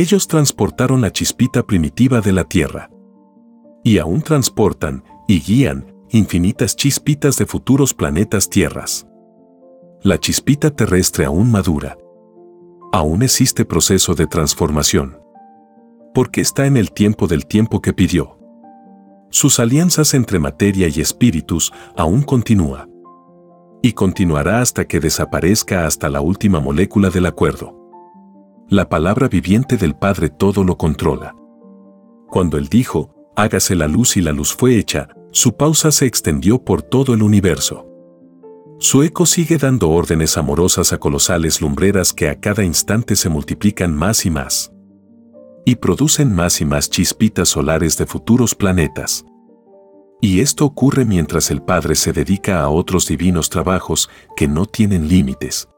Ellos 0.00 0.26
transportaron 0.28 1.02
la 1.02 1.12
chispita 1.12 1.62
primitiva 1.62 2.22
de 2.22 2.32
la 2.32 2.44
Tierra. 2.44 2.88
Y 3.84 3.98
aún 3.98 4.22
transportan 4.22 5.04
y 5.28 5.42
guían 5.42 5.94
infinitas 6.08 6.74
chispitas 6.74 7.36
de 7.36 7.44
futuros 7.44 7.92
planetas 7.92 8.48
tierras. 8.48 9.06
La 10.02 10.18
chispita 10.18 10.70
terrestre 10.70 11.26
aún 11.26 11.50
madura. 11.50 11.98
Aún 12.94 13.22
existe 13.22 13.66
proceso 13.66 14.14
de 14.14 14.26
transformación 14.26 15.18
porque 16.14 16.40
está 16.40 16.64
en 16.64 16.78
el 16.78 16.92
tiempo 16.92 17.26
del 17.26 17.44
tiempo 17.44 17.82
que 17.82 17.92
pidió. 17.92 18.38
Sus 19.28 19.60
alianzas 19.60 20.14
entre 20.14 20.38
materia 20.38 20.88
y 20.88 21.02
espíritus 21.02 21.74
aún 21.94 22.22
continúa. 22.22 22.88
Y 23.82 23.92
continuará 23.92 24.62
hasta 24.62 24.86
que 24.86 24.98
desaparezca 24.98 25.84
hasta 25.84 26.08
la 26.08 26.22
última 26.22 26.58
molécula 26.58 27.10
del 27.10 27.26
acuerdo. 27.26 27.79
La 28.70 28.88
palabra 28.88 29.26
viviente 29.26 29.76
del 29.76 29.96
Padre 29.96 30.28
todo 30.28 30.62
lo 30.62 30.78
controla. 30.78 31.34
Cuando 32.28 32.56
Él 32.56 32.68
dijo, 32.68 33.12
hágase 33.34 33.74
la 33.74 33.88
luz 33.88 34.16
y 34.16 34.20
la 34.20 34.30
luz 34.30 34.54
fue 34.54 34.78
hecha, 34.78 35.08
su 35.32 35.56
pausa 35.56 35.90
se 35.90 36.06
extendió 36.06 36.62
por 36.62 36.80
todo 36.80 37.12
el 37.12 37.24
universo. 37.24 37.88
Su 38.78 39.02
eco 39.02 39.26
sigue 39.26 39.58
dando 39.58 39.90
órdenes 39.90 40.36
amorosas 40.36 40.92
a 40.92 40.98
colosales 40.98 41.60
lumbreras 41.60 42.12
que 42.12 42.28
a 42.28 42.38
cada 42.38 42.62
instante 42.62 43.16
se 43.16 43.28
multiplican 43.28 43.92
más 43.92 44.24
y 44.24 44.30
más 44.30 44.72
y 45.64 45.74
producen 45.74 46.32
más 46.32 46.60
y 46.60 46.64
más 46.64 46.90
chispitas 46.90 47.48
solares 47.48 47.98
de 47.98 48.06
futuros 48.06 48.54
planetas. 48.54 49.24
Y 50.20 50.42
esto 50.42 50.64
ocurre 50.64 51.04
mientras 51.04 51.50
el 51.50 51.60
Padre 51.60 51.96
se 51.96 52.12
dedica 52.12 52.60
a 52.60 52.68
otros 52.68 53.08
divinos 53.08 53.50
trabajos 53.50 54.08
que 54.36 54.46
no 54.46 54.64
tienen 54.66 55.08
límites. 55.08 55.68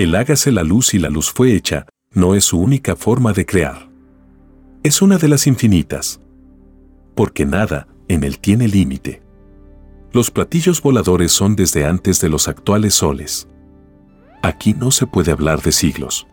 El 0.00 0.14
hágase 0.14 0.50
la 0.50 0.62
luz 0.62 0.94
y 0.94 0.98
la 0.98 1.10
luz 1.10 1.30
fue 1.30 1.54
hecha 1.54 1.84
no 2.14 2.34
es 2.34 2.46
su 2.46 2.58
única 2.58 2.96
forma 2.96 3.34
de 3.34 3.44
crear. 3.44 3.90
Es 4.82 5.02
una 5.02 5.18
de 5.18 5.28
las 5.28 5.46
infinitas. 5.46 6.22
Porque 7.14 7.44
nada 7.44 7.86
en 8.08 8.24
él 8.24 8.38
tiene 8.38 8.66
límite. 8.66 9.22
Los 10.10 10.30
platillos 10.30 10.80
voladores 10.80 11.32
son 11.32 11.54
desde 11.54 11.84
antes 11.84 12.18
de 12.22 12.30
los 12.30 12.48
actuales 12.48 12.94
soles. 12.94 13.46
Aquí 14.42 14.72
no 14.72 14.90
se 14.90 15.06
puede 15.06 15.32
hablar 15.32 15.60
de 15.60 15.70
siglos 15.70 16.26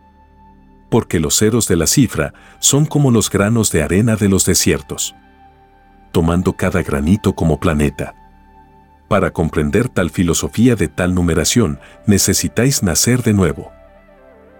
porque 0.90 1.20
los 1.20 1.36
ceros 1.36 1.68
de 1.68 1.76
la 1.76 1.86
cifra 1.86 2.32
son 2.60 2.86
como 2.86 3.10
los 3.10 3.28
granos 3.28 3.70
de 3.70 3.82
arena 3.82 4.16
de 4.16 4.30
los 4.30 4.46
desiertos, 4.46 5.14
tomando 6.12 6.54
cada 6.54 6.82
granito 6.82 7.34
como 7.34 7.60
planeta. 7.60 8.14
Para 9.08 9.32
comprender 9.32 9.88
tal 9.88 10.10
filosofía 10.10 10.76
de 10.76 10.88
tal 10.88 11.14
numeración, 11.14 11.80
necesitáis 12.06 12.82
nacer 12.82 13.22
de 13.22 13.32
nuevo. 13.32 13.72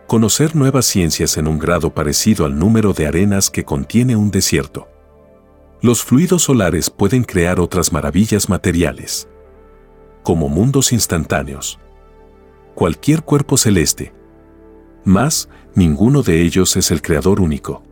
Conocer 0.07 0.57
nuevas 0.57 0.87
ciencias 0.87 1.37
en 1.37 1.47
un 1.47 1.59
grado 1.59 1.93
parecido 1.93 2.47
al 2.47 2.59
número 2.59 2.95
de 2.95 3.07
arenas 3.07 3.51
que 3.51 3.65
contiene 3.65 4.17
un 4.17 4.31
desierto. 4.31 4.89
Los 5.83 6.03
fluidos 6.03 6.45
solares 6.45 6.89
pueden 6.89 7.25
crear 7.25 7.61
otras 7.61 7.93
maravillas 7.93 8.49
materiales, 8.49 9.29
como 10.23 10.49
mundos 10.49 10.93
instantáneos. 10.93 11.79
Cualquier 12.75 13.23
cuerpo 13.23 13.59
celeste, 13.59 14.15
Mas, 15.05 15.49
ninguno 15.75 16.23
de 16.23 16.43
ellos 16.43 16.77
es 16.77 16.91
el 16.91 17.01
Creador 17.03 17.41
único. 17.41 17.83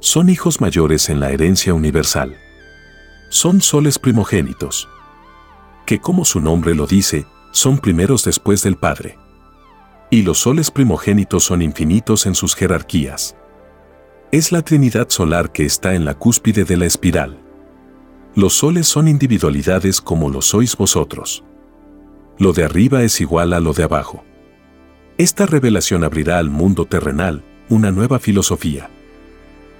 Son 0.00 0.28
hijos 0.28 0.60
mayores 0.60 1.08
en 1.08 1.20
la 1.20 1.30
herencia 1.30 1.74
universal. 1.74 2.36
Son 3.28 3.60
soles 3.60 3.98
primogénitos. 3.98 4.88
Que 5.86 6.00
como 6.00 6.24
su 6.24 6.40
nombre 6.40 6.74
lo 6.74 6.86
dice, 6.86 7.26
son 7.50 7.78
primeros 7.78 8.24
después 8.24 8.62
del 8.62 8.76
Padre. 8.76 9.18
Y 10.10 10.22
los 10.22 10.38
soles 10.38 10.70
primogénitos 10.70 11.44
son 11.44 11.62
infinitos 11.62 12.26
en 12.26 12.34
sus 12.34 12.54
jerarquías. 12.54 13.36
Es 14.32 14.52
la 14.52 14.62
Trinidad 14.62 15.08
solar 15.10 15.52
que 15.52 15.64
está 15.64 15.94
en 15.94 16.04
la 16.04 16.14
cúspide 16.14 16.64
de 16.64 16.76
la 16.76 16.86
espiral. 16.86 17.38
Los 18.34 18.54
soles 18.54 18.88
son 18.88 19.06
individualidades 19.06 20.00
como 20.00 20.30
lo 20.30 20.42
sois 20.42 20.76
vosotros. 20.76 21.44
Lo 22.38 22.52
de 22.52 22.64
arriba 22.64 23.02
es 23.02 23.20
igual 23.20 23.52
a 23.52 23.60
lo 23.60 23.72
de 23.72 23.84
abajo. 23.84 24.24
Esta 25.18 25.46
revelación 25.46 26.02
abrirá 26.02 26.38
al 26.38 26.50
mundo 26.50 26.86
terrenal 26.86 27.44
una 27.68 27.92
nueva 27.92 28.18
filosofía 28.18 28.90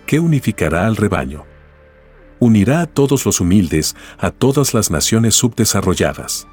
que 0.07 0.21
unificará 0.21 0.87
al 0.87 0.97
rebaño. 0.97 1.45
Unirá 2.45 2.83
a 2.83 2.87
todos 2.87 3.25
los 3.25 3.41
humildes, 3.41 3.97
a 4.19 4.31
todas 4.31 4.75
las 4.75 4.91
naciones 4.91 5.35
subdesarrolladas. 5.35 6.47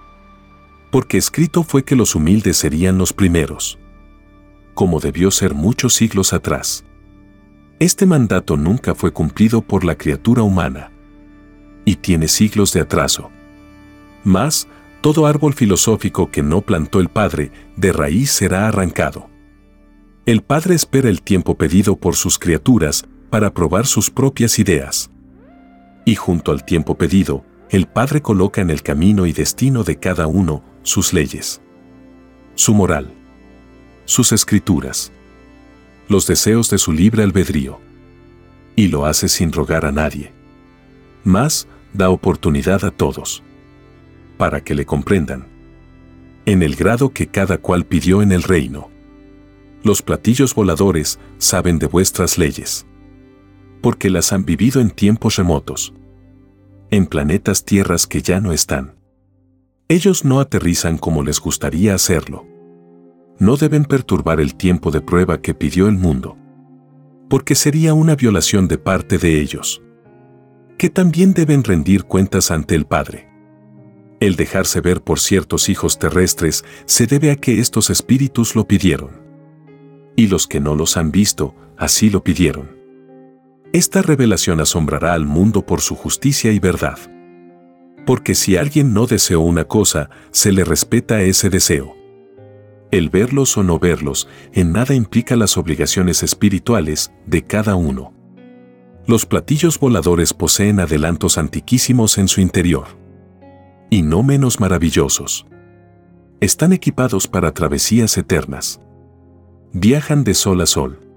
Porque 0.89 1.17
escrito 1.17 1.63
fue 1.63 1.83
que 1.83 1.97
los 1.97 2.15
humildes 2.15 2.55
serían 2.55 2.97
los 2.97 3.11
primeros. 3.11 3.77
Como 4.73 5.01
debió 5.01 5.31
ser 5.31 5.53
muchos 5.53 5.93
siglos 5.93 6.31
atrás. 6.31 6.85
Este 7.79 8.05
mandato 8.05 8.55
nunca 8.55 8.95
fue 8.95 9.11
cumplido 9.11 9.61
por 9.61 9.83
la 9.83 9.97
criatura 9.97 10.43
humana. 10.43 10.93
Y 11.83 11.97
tiene 11.97 12.29
siglos 12.29 12.71
de 12.71 12.79
atraso. 12.79 13.29
Mas, 14.23 14.69
todo 15.01 15.25
árbol 15.25 15.53
filosófico 15.53 16.31
que 16.31 16.41
no 16.41 16.61
plantó 16.61 17.01
el 17.01 17.09
Padre, 17.09 17.51
de 17.75 17.91
raíz 17.91 18.31
será 18.31 18.69
arrancado. 18.69 19.29
El 20.25 20.41
Padre 20.41 20.75
espera 20.75 21.09
el 21.09 21.21
tiempo 21.21 21.57
pedido 21.57 21.97
por 21.97 22.15
sus 22.15 22.39
criaturas 22.39 23.03
para 23.29 23.53
probar 23.53 23.85
sus 23.85 24.09
propias 24.09 24.57
ideas. 24.57 25.11
Y 26.05 26.15
junto 26.15 26.51
al 26.51 26.65
tiempo 26.65 26.95
pedido, 26.95 27.43
el 27.69 27.87
Padre 27.87 28.21
coloca 28.21 28.61
en 28.61 28.69
el 28.69 28.81
camino 28.81 29.25
y 29.25 29.33
destino 29.33 29.83
de 29.83 29.97
cada 29.97 30.27
uno 30.27 30.63
sus 30.83 31.13
leyes, 31.13 31.61
su 32.55 32.73
moral, 32.73 33.13
sus 34.05 34.31
escrituras 34.31 35.11
los 36.11 36.27
deseos 36.27 36.69
de 36.69 36.77
su 36.77 36.91
libre 36.91 37.23
albedrío. 37.23 37.79
Y 38.75 38.89
lo 38.89 39.05
hace 39.05 39.29
sin 39.29 39.53
rogar 39.53 39.85
a 39.85 39.93
nadie. 39.93 40.33
Más, 41.23 41.67
da 41.93 42.09
oportunidad 42.09 42.83
a 42.83 42.91
todos. 42.91 43.41
Para 44.37 44.61
que 44.61 44.75
le 44.75 44.85
comprendan. 44.85 45.47
En 46.45 46.63
el 46.63 46.75
grado 46.75 47.13
que 47.13 47.27
cada 47.27 47.59
cual 47.59 47.85
pidió 47.85 48.21
en 48.21 48.33
el 48.33 48.43
reino. 48.43 48.89
Los 49.83 50.01
platillos 50.01 50.53
voladores 50.53 51.17
saben 51.37 51.79
de 51.79 51.87
vuestras 51.87 52.37
leyes. 52.37 52.85
Porque 53.81 54.09
las 54.09 54.31
han 54.33 54.45
vivido 54.45 54.81
en 54.81 54.91
tiempos 54.91 55.35
remotos. 55.35 55.93
En 56.89 57.05
planetas 57.05 57.65
tierras 57.65 58.07
que 58.07 58.21
ya 58.21 58.39
no 58.39 58.53
están. 58.53 58.95
Ellos 59.87 60.23
no 60.23 60.39
aterrizan 60.39 60.97
como 60.97 61.23
les 61.23 61.39
gustaría 61.39 61.95
hacerlo 61.95 62.45
no 63.41 63.57
deben 63.57 63.85
perturbar 63.85 64.39
el 64.39 64.53
tiempo 64.53 64.91
de 64.91 65.01
prueba 65.01 65.41
que 65.41 65.55
pidió 65.55 65.87
el 65.87 65.97
mundo. 65.97 66.37
Porque 67.27 67.55
sería 67.55 67.95
una 67.95 68.15
violación 68.15 68.67
de 68.67 68.77
parte 68.77 69.17
de 69.17 69.41
ellos. 69.41 69.81
Que 70.77 70.91
también 70.91 71.33
deben 71.33 71.63
rendir 71.63 72.03
cuentas 72.03 72.51
ante 72.51 72.75
el 72.75 72.85
Padre. 72.85 73.31
El 74.19 74.35
dejarse 74.35 74.79
ver 74.79 75.01
por 75.01 75.19
ciertos 75.19 75.69
hijos 75.69 75.97
terrestres 75.97 76.63
se 76.85 77.07
debe 77.07 77.31
a 77.31 77.35
que 77.35 77.59
estos 77.59 77.89
espíritus 77.89 78.55
lo 78.55 78.67
pidieron. 78.67 79.09
Y 80.15 80.27
los 80.27 80.45
que 80.45 80.59
no 80.59 80.75
los 80.75 80.95
han 80.95 81.09
visto, 81.09 81.55
así 81.77 82.11
lo 82.11 82.23
pidieron. 82.23 82.80
Esta 83.73 84.01
revelación 84.01 84.59
asombrará 84.59 85.13
al 85.13 85.25
mundo 85.25 85.65
por 85.65 85.79
su 85.79 85.95
justicia 85.95 86.51
y 86.51 86.59
verdad. 86.59 86.99
Porque 88.05 88.35
si 88.35 88.57
alguien 88.57 88.93
no 88.93 89.05
deseó 89.05 89.39
una 89.39 89.63
cosa, 89.63 90.09
se 90.31 90.51
le 90.51 90.65
respeta 90.65 91.21
ese 91.21 91.49
deseo. 91.49 91.95
El 92.91 93.09
verlos 93.09 93.57
o 93.57 93.63
no 93.63 93.79
verlos 93.79 94.27
en 94.51 94.73
nada 94.73 94.93
implica 94.93 95.37
las 95.37 95.57
obligaciones 95.57 96.21
espirituales 96.21 97.13
de 97.25 97.43
cada 97.43 97.75
uno. 97.75 98.13
Los 99.07 99.25
platillos 99.25 99.79
voladores 99.79 100.33
poseen 100.33 100.81
adelantos 100.81 101.37
antiquísimos 101.37 102.17
en 102.17 102.27
su 102.27 102.41
interior. 102.41 102.87
Y 103.89 104.01
no 104.01 104.21
menos 104.21 104.59
maravillosos. 104.59 105.47
Están 106.41 106.73
equipados 106.73 107.27
para 107.27 107.53
travesías 107.53 108.17
eternas. 108.17 108.81
Viajan 109.71 110.25
de 110.25 110.33
sol 110.33 110.59
a 110.59 110.65
sol. 110.65 111.10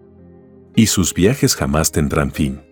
Y 0.77 0.87
sus 0.87 1.15
viajes 1.15 1.55
jamás 1.55 1.93
tendrán 1.93 2.33
fin. 2.33 2.63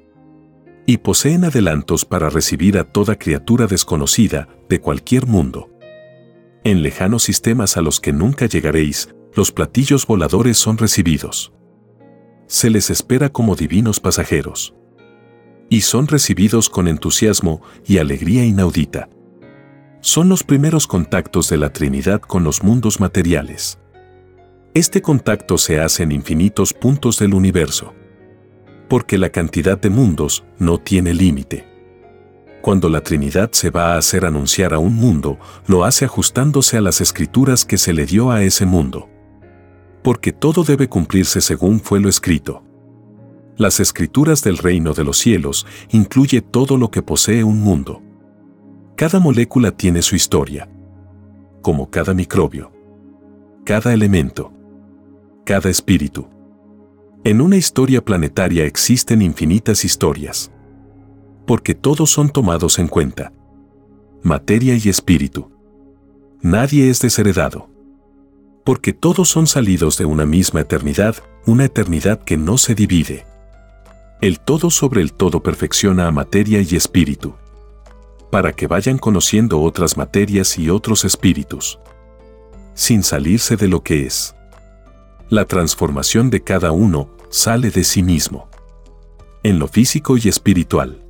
Y 0.87 0.99
poseen 0.99 1.45
adelantos 1.45 2.05
para 2.05 2.31
recibir 2.31 2.77
a 2.79 2.85
toda 2.85 3.17
criatura 3.17 3.67
desconocida 3.67 4.49
de 4.69 4.81
cualquier 4.81 5.27
mundo. 5.27 5.71
En 6.65 6.83
lejanos 6.83 7.23
sistemas 7.23 7.77
a 7.77 7.83
los 7.83 8.01
que 8.01 8.12
nunca 8.12 8.47
llegaréis, 8.47 9.09
los 9.35 9.53
platillos 9.53 10.07
voladores 10.07 10.59
son 10.59 10.79
recibidos. 10.79 11.53
Se 12.47 12.71
les 12.71 12.91
espera 12.91 13.31
como 13.31 13.57
divinos 13.57 14.01
pasajeros. 14.01 14.75
Y 15.71 15.81
son 15.81 16.07
recibidos 16.07 16.69
con 16.69 16.87
entusiasmo 16.87 17.62
y 17.87 17.99
alegría 17.99 18.45
inaudita. 18.45 19.09
Son 20.01 20.29
los 20.29 20.43
primeros 20.45 20.87
contactos 20.87 21.49
de 21.49 21.57
la 21.57 21.73
Trinidad 21.73 22.21
con 22.21 22.45
los 22.45 22.62
mundos 22.62 23.01
materiales. 23.01 23.79
Este 24.75 25.03
contacto 25.03 25.59
se 25.59 25.81
hace 25.81 26.03
en 26.03 26.13
infinitos 26.13 26.73
puntos 26.73 27.19
del 27.19 27.35
universo. 27.35 27.93
Porque 28.89 29.19
la 29.19 29.29
cantidad 29.29 29.79
de 29.79 29.91
mundos 29.91 30.45
no 30.59 30.79
tiene 30.79 31.13
límite. 31.13 31.69
Cuando 32.63 32.89
la 32.89 33.03
Trinidad 33.03 33.51
se 33.53 33.69
va 33.69 33.93
a 33.93 33.99
hacer 33.99 34.25
anunciar 34.25 34.73
a 34.73 34.79
un 34.79 34.95
mundo, 34.95 35.39
lo 35.67 35.85
hace 35.85 36.07
ajustándose 36.07 36.79
a 36.79 36.81
las 36.81 37.03
escrituras 37.03 37.67
que 37.67 37.77
se 37.77 37.93
le 37.93 38.07
dio 38.07 38.31
a 38.31 38.45
ese 38.45 38.65
mundo. 38.65 39.11
Porque 40.03 40.33
todo 40.33 40.65
debe 40.65 40.89
cumplirse 40.89 41.43
según 41.43 41.79
fue 41.79 42.01
lo 42.01 42.09
escrito. 42.09 42.65
Las 43.59 43.79
escrituras 43.79 44.43
del 44.43 44.57
reino 44.57 44.95
de 44.95 45.05
los 45.05 45.19
cielos 45.19 45.67
incluye 45.91 46.41
todo 46.41 46.79
lo 46.79 46.91
que 46.91 47.03
posee 47.03 47.45
un 47.45 47.61
mundo. 47.61 48.01
Cada 48.97 49.21
molécula 49.21 49.73
tiene 49.73 50.01
su 50.01 50.17
historia. 50.17 50.71
Como 51.61 51.91
cada 51.91 52.15
microbio. 52.15 52.73
Cada 53.65 53.93
elemento. 53.93 54.62
Cada 55.53 55.69
espíritu. 55.69 56.31
En 57.25 57.43
una 57.43 57.59
historia 57.59 58.03
planetaria 58.03 58.65
existen 58.65 59.21
infinitas 59.21 59.85
historias 59.85 60.51
porque 61.47 61.75
todos 61.75 62.11
son 62.11 62.31
tomados 62.31 62.79
en 62.79 62.88
cuenta. 62.88 63.35
Materia 64.23 64.75
y 64.83 64.88
espíritu. 64.88 65.53
Nadie 66.41 66.88
es 66.88 67.03
desheredado. 67.03 67.69
Porque 68.65 68.95
todos 68.95 69.29
son 69.29 69.47
salidos 69.47 69.99
de 69.99 70.07
una 70.07 70.25
misma 70.25 70.62
eternidad, 70.62 71.17
una 71.45 71.67
eternidad 71.67 72.25
que 72.25 72.38
no 72.38 72.57
se 72.57 72.75
divide. 72.75 73.27
El 74.23 74.41
todo 74.41 74.71
sobre 74.71 75.03
el 75.03 75.12
todo 75.12 75.43
perfecciona 75.43 76.07
a 76.07 76.12
materia 76.12 76.62
y 76.62 76.77
espíritu. 76.77 77.35
Para 78.31 78.55
que 78.55 78.69
vayan 78.69 78.97
conociendo 78.97 79.61
otras 79.61 79.99
materias 79.99 80.59
y 80.59 80.71
otros 80.71 81.05
espíritus. 81.05 81.79
Sin 82.73 83.03
salirse 83.03 83.57
de 83.57 83.69
lo 83.69 83.83
que 83.83 84.07
es. 84.07 84.35
La 85.33 85.47
transformación 85.47 86.29
de 86.29 86.42
cada 86.42 86.73
uno 86.73 87.09
sale 87.31 87.71
de 87.71 87.85
sí 87.85 88.03
mismo. 88.03 88.51
En 89.42 89.59
lo 89.59 89.66
físico 89.66 90.18
y 90.18 90.29
espiritual. 90.29 91.03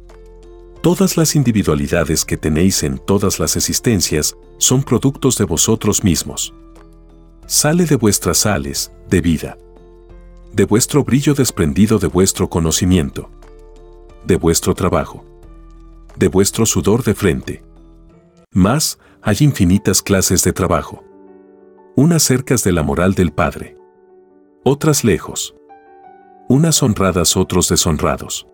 Todas 0.80 1.16
las 1.16 1.34
individualidades 1.34 2.24
que 2.24 2.36
tenéis 2.36 2.84
en 2.84 2.98
todas 2.98 3.40
las 3.40 3.56
existencias 3.56 4.36
son 4.58 4.84
productos 4.84 5.38
de 5.38 5.44
vosotros 5.44 6.04
mismos. 6.04 6.54
Sale 7.48 7.84
de 7.84 7.96
vuestras 7.96 8.38
sales, 8.38 8.92
de 9.10 9.20
vida. 9.22 9.58
De 10.52 10.66
vuestro 10.66 11.02
brillo 11.02 11.34
desprendido 11.34 11.98
de 11.98 12.06
vuestro 12.06 12.48
conocimiento. 12.48 13.28
De 14.24 14.36
vuestro 14.36 14.72
trabajo. 14.76 15.24
De 16.14 16.28
vuestro 16.28 16.64
sudor 16.64 17.02
de 17.02 17.16
frente. 17.16 17.64
Más, 18.52 19.00
hay 19.20 19.38
infinitas 19.40 20.00
clases 20.00 20.44
de 20.44 20.52
trabajo. 20.52 21.02
Unas 21.96 22.22
cercas 22.22 22.62
de 22.62 22.70
la 22.70 22.84
moral 22.84 23.14
del 23.14 23.32
Padre. 23.32 23.81
Otras 24.64 25.02
lejos. 25.02 25.56
Unas 26.48 26.84
honradas, 26.84 27.36
otros 27.36 27.68
deshonrados. 27.68 28.46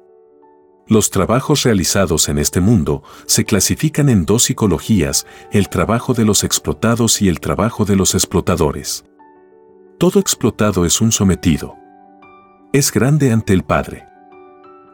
Los 0.87 1.11
trabajos 1.11 1.64
realizados 1.64 2.31
en 2.31 2.38
este 2.38 2.62
mundo 2.62 3.03
se 3.27 3.44
clasifican 3.44 4.09
en 4.09 4.25
dos 4.25 4.44
psicologías, 4.44 5.27
el 5.53 5.68
trabajo 5.68 6.14
de 6.14 6.25
los 6.25 6.44
explotados 6.44 7.21
y 7.21 7.29
el 7.29 7.40
trabajo 7.40 7.85
de 7.85 7.94
los 7.94 8.14
explotadores. 8.14 9.05
Todo 9.99 10.18
explotado 10.18 10.87
es 10.87 11.03
un 11.03 11.12
sometido. 11.12 11.77
Es 12.73 12.90
grande 12.90 13.31
ante 13.31 13.53
el 13.53 13.62
Padre. 13.62 14.07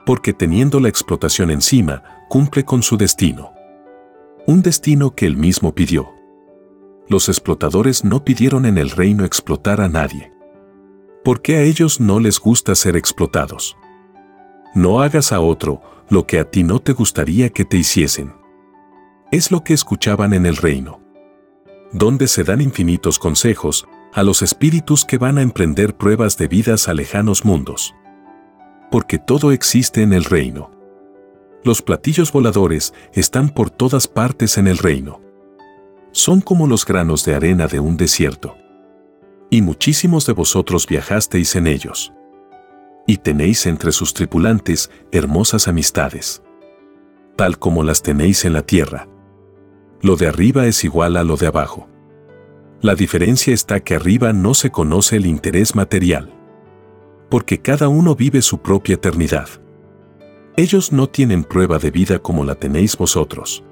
Porque 0.04 0.32
teniendo 0.32 0.80
la 0.80 0.88
explotación 0.88 1.52
encima, 1.52 2.02
cumple 2.28 2.64
con 2.64 2.82
su 2.82 2.96
destino. 2.96 3.52
Un 4.48 4.62
destino 4.62 5.14
que 5.14 5.26
él 5.26 5.36
mismo 5.36 5.76
pidió. 5.76 6.12
Los 7.08 7.28
explotadores 7.28 8.02
no 8.02 8.24
pidieron 8.24 8.66
en 8.66 8.78
el 8.78 8.90
reino 8.90 9.24
explotar 9.24 9.80
a 9.80 9.88
nadie. 9.88 10.33
Porque 11.24 11.56
a 11.56 11.62
ellos 11.62 12.00
no 12.00 12.20
les 12.20 12.38
gusta 12.38 12.74
ser 12.74 12.96
explotados. 12.96 13.76
No 14.74 15.00
hagas 15.00 15.32
a 15.32 15.40
otro 15.40 15.80
lo 16.10 16.26
que 16.26 16.38
a 16.38 16.50
ti 16.50 16.62
no 16.62 16.80
te 16.80 16.92
gustaría 16.92 17.48
que 17.48 17.64
te 17.64 17.78
hiciesen. 17.78 18.34
Es 19.32 19.50
lo 19.50 19.64
que 19.64 19.72
escuchaban 19.72 20.34
en 20.34 20.44
el 20.46 20.56
reino. 20.56 21.00
Donde 21.92 22.28
se 22.28 22.44
dan 22.44 22.60
infinitos 22.60 23.18
consejos 23.18 23.86
a 24.12 24.22
los 24.22 24.42
espíritus 24.42 25.04
que 25.04 25.16
van 25.16 25.38
a 25.38 25.42
emprender 25.42 25.96
pruebas 25.96 26.36
de 26.36 26.46
vidas 26.46 26.88
a 26.88 26.94
lejanos 26.94 27.44
mundos. 27.44 27.94
Porque 28.90 29.18
todo 29.18 29.50
existe 29.50 30.02
en 30.02 30.12
el 30.12 30.24
reino. 30.24 30.70
Los 31.64 31.80
platillos 31.80 32.30
voladores 32.30 32.92
están 33.14 33.48
por 33.48 33.70
todas 33.70 34.06
partes 34.06 34.58
en 34.58 34.68
el 34.68 34.76
reino. 34.76 35.20
Son 36.12 36.42
como 36.42 36.66
los 36.66 36.84
granos 36.84 37.24
de 37.24 37.34
arena 37.34 37.66
de 37.66 37.80
un 37.80 37.96
desierto. 37.96 38.56
Y 39.50 39.62
muchísimos 39.62 40.26
de 40.26 40.32
vosotros 40.32 40.86
viajasteis 40.86 41.54
en 41.56 41.66
ellos 41.66 42.12
y 43.06 43.18
tenéis 43.18 43.66
entre 43.66 43.92
sus 43.92 44.14
tripulantes 44.14 44.90
hermosas 45.12 45.68
amistades, 45.68 46.42
tal 47.36 47.58
como 47.58 47.82
las 47.82 48.02
tenéis 48.02 48.44
en 48.44 48.54
la 48.54 48.62
tierra. 48.62 49.08
Lo 50.00 50.16
de 50.16 50.28
arriba 50.28 50.66
es 50.66 50.84
igual 50.84 51.16
a 51.16 51.24
lo 51.24 51.36
de 51.36 51.46
abajo. 51.46 51.88
La 52.80 52.94
diferencia 52.94 53.54
está 53.54 53.80
que 53.80 53.94
arriba 53.94 54.32
no 54.32 54.54
se 54.54 54.70
conoce 54.70 55.16
el 55.16 55.26
interés 55.26 55.74
material, 55.74 56.32
porque 57.30 57.60
cada 57.60 57.88
uno 57.88 58.14
vive 58.14 58.42
su 58.42 58.58
propia 58.58 58.94
eternidad. 58.94 59.48
Ellos 60.56 60.92
no 60.92 61.08
tienen 61.08 61.44
prueba 61.44 61.78
de 61.78 61.90
vida 61.90 62.18
como 62.18 62.44
la 62.44 62.54
tenéis 62.54 62.96
vosotros, 62.96 63.64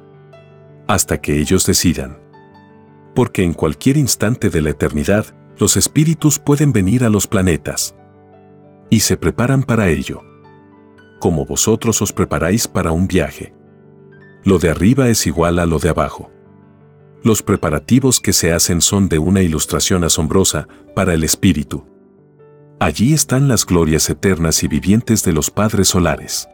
hasta 0.88 1.20
que 1.20 1.38
ellos 1.38 1.64
decidan. 1.66 2.18
Porque 3.14 3.44
en 3.44 3.52
cualquier 3.52 3.98
instante 3.98 4.50
de 4.50 4.62
la 4.62 4.70
eternidad, 4.70 5.26
los 5.58 5.76
espíritus 5.76 6.38
pueden 6.38 6.72
venir 6.72 7.04
a 7.04 7.10
los 7.10 7.26
planetas, 7.26 7.94
y 8.90 9.00
se 9.00 9.16
preparan 9.16 9.62
para 9.62 9.88
ello. 9.88 10.22
Como 11.20 11.46
vosotros 11.46 12.02
os 12.02 12.12
preparáis 12.12 12.68
para 12.68 12.92
un 12.92 13.06
viaje. 13.06 13.54
Lo 14.44 14.58
de 14.58 14.70
arriba 14.70 15.08
es 15.08 15.26
igual 15.26 15.58
a 15.58 15.66
lo 15.66 15.78
de 15.78 15.88
abajo. 15.88 16.30
Los 17.22 17.42
preparativos 17.42 18.20
que 18.20 18.32
se 18.32 18.52
hacen 18.52 18.80
son 18.80 19.08
de 19.08 19.18
una 19.18 19.40
ilustración 19.42 20.02
asombrosa 20.02 20.66
para 20.94 21.14
el 21.14 21.22
espíritu. 21.22 21.86
Allí 22.80 23.14
están 23.14 23.46
las 23.46 23.64
glorias 23.64 24.10
eternas 24.10 24.64
y 24.64 24.68
vivientes 24.68 25.22
de 25.22 25.32
los 25.32 25.50
padres 25.50 25.88
solares. 25.88 26.48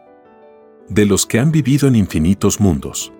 De 0.90 1.06
los 1.06 1.24
que 1.24 1.38
han 1.38 1.50
vivido 1.50 1.88
en 1.88 1.96
infinitos 1.96 2.60
mundos. 2.60 3.12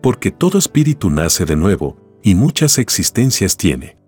Porque 0.00 0.30
todo 0.30 0.58
espíritu 0.58 1.10
nace 1.10 1.44
de 1.44 1.56
nuevo 1.56 1.96
y 2.22 2.36
muchas 2.36 2.78
existencias 2.78 3.56
tiene. 3.56 4.01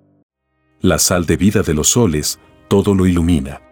La 0.85 0.99
sal 0.99 1.25
de 1.25 1.39
vida 1.39 1.63
de 1.63 1.73
los 1.73 1.89
soles 1.89 2.39
todo 2.69 2.95
lo 2.95 3.07
ilumina 3.07 3.63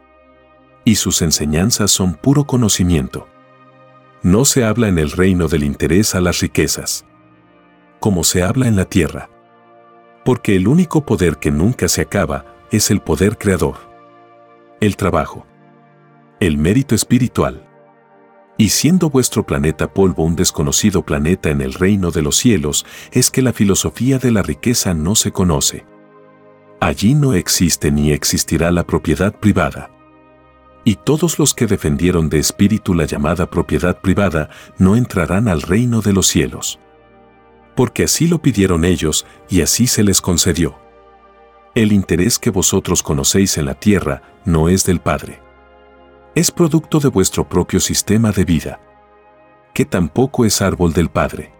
y 0.86 0.94
sus 0.94 1.20
enseñanzas 1.20 1.90
son 1.90 2.14
puro 2.14 2.44
conocimiento. 2.46 3.28
No 4.22 4.46
se 4.46 4.64
habla 4.64 4.88
en 4.88 4.98
el 4.98 5.10
reino 5.10 5.46
del 5.46 5.62
interés 5.62 6.14
a 6.14 6.22
las 6.22 6.40
riquezas, 6.40 7.04
como 8.00 8.24
se 8.24 8.42
habla 8.42 8.66
en 8.66 8.76
la 8.76 8.86
tierra. 8.86 9.28
Porque 10.24 10.56
el 10.56 10.66
único 10.66 11.04
poder 11.04 11.36
que 11.36 11.50
nunca 11.50 11.86
se 11.86 12.00
acaba 12.00 12.46
es 12.70 12.90
el 12.90 13.02
poder 13.02 13.36
creador. 13.36 13.76
El 14.80 14.96
trabajo. 14.96 15.46
El 16.40 16.56
mérito 16.56 16.94
espiritual. 16.94 17.68
Y 18.56 18.70
siendo 18.70 19.10
vuestro 19.10 19.44
planeta 19.44 19.92
polvo 19.92 20.24
un 20.24 20.34
desconocido 20.34 21.02
planeta 21.02 21.50
en 21.50 21.60
el 21.60 21.74
reino 21.74 22.10
de 22.10 22.22
los 22.22 22.38
cielos, 22.38 22.86
es 23.10 23.30
que 23.30 23.42
la 23.42 23.52
filosofía 23.52 24.18
de 24.18 24.30
la 24.30 24.40
riqueza 24.40 24.94
no 24.94 25.14
se 25.14 25.30
conoce. 25.30 25.91
Allí 26.82 27.14
no 27.14 27.32
existe 27.32 27.92
ni 27.92 28.10
existirá 28.10 28.72
la 28.72 28.84
propiedad 28.84 29.32
privada 29.32 29.92
y 30.84 30.96
todos 30.96 31.38
los 31.38 31.54
que 31.54 31.68
defendieron 31.68 32.28
de 32.28 32.40
espíritu 32.40 32.92
la 32.92 33.04
llamada 33.04 33.48
propiedad 33.48 34.00
privada 34.00 34.50
no 34.78 34.96
entrarán 34.96 35.46
al 35.46 35.62
reino 35.62 36.00
de 36.00 36.12
los 36.12 36.26
cielos. 36.26 36.80
Porque 37.76 38.02
así 38.02 38.26
lo 38.26 38.42
pidieron 38.42 38.84
ellos 38.84 39.24
y 39.48 39.62
así 39.62 39.86
se 39.86 40.02
les 40.02 40.20
concedió. 40.20 40.76
El 41.76 41.92
interés 41.92 42.40
que 42.40 42.50
vosotros 42.50 43.04
conocéis 43.04 43.58
en 43.58 43.66
la 43.66 43.74
tierra 43.74 44.22
no 44.44 44.68
es 44.68 44.84
del 44.84 44.98
Padre. 44.98 45.40
Es 46.34 46.50
producto 46.50 46.98
de 46.98 47.10
vuestro 47.10 47.48
propio 47.48 47.78
sistema 47.78 48.32
de 48.32 48.44
vida, 48.44 48.80
que 49.72 49.84
tampoco 49.84 50.44
es 50.44 50.60
árbol 50.60 50.92
del 50.92 51.10
Padre. 51.10 51.52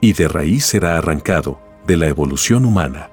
Y 0.00 0.12
de 0.12 0.28
raíz 0.28 0.64
será 0.64 0.96
arrancado 0.96 1.60
de 1.88 1.96
la 1.96 2.06
evolución 2.06 2.64
humana. 2.64 3.10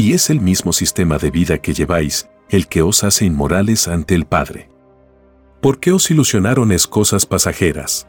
Y 0.00 0.14
es 0.14 0.30
el 0.30 0.40
mismo 0.40 0.72
sistema 0.72 1.18
de 1.18 1.30
vida 1.30 1.58
que 1.58 1.74
lleváis, 1.74 2.30
el 2.48 2.68
que 2.68 2.80
os 2.80 3.04
hace 3.04 3.26
inmorales 3.26 3.86
ante 3.86 4.14
el 4.14 4.24
Padre. 4.24 4.70
¿Por 5.60 5.78
qué 5.78 5.92
os 5.92 6.10
ilusionaron 6.10 6.72
es 6.72 6.86
cosas 6.86 7.26
pasajeras? 7.26 8.06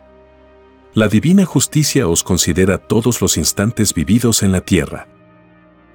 La 0.94 1.10
divina 1.10 1.44
justicia 1.44 2.08
os 2.08 2.24
considera 2.24 2.78
todos 2.78 3.20
los 3.20 3.36
instantes 3.36 3.94
vividos 3.94 4.42
en 4.42 4.54
la 4.54 4.62
tierra, 4.62 5.10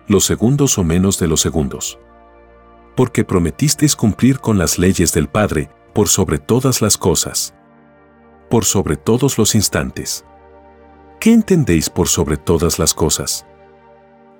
los 0.07 0.27
segundos 0.27 0.77
o 0.77 0.85
menos 0.85 1.19
de 1.19 1.29
los 1.29 1.41
segundos. 1.41 1.99
Porque 2.95 3.25
prometisteis 3.25 3.97
cumplir 3.97 4.39
con 4.39 4.59
las 4.59 4.79
leyes 4.79 5.15
del 5.15 5.29
Padre 5.29 5.71
por 5.95 6.09
sobre 6.09 6.39
todas 6.39 6.83
las 6.83 6.99
cosas, 6.99 7.55
por 8.51 8.67
sobre 8.67 8.97
todos 8.97 9.39
los 9.39 9.55
instantes. 9.55 10.27
¿Qué 11.21 11.33
entendéis 11.33 11.89
por 11.89 12.09
sobre 12.09 12.37
todas 12.37 12.79
las 12.79 12.93
cosas? 12.93 13.47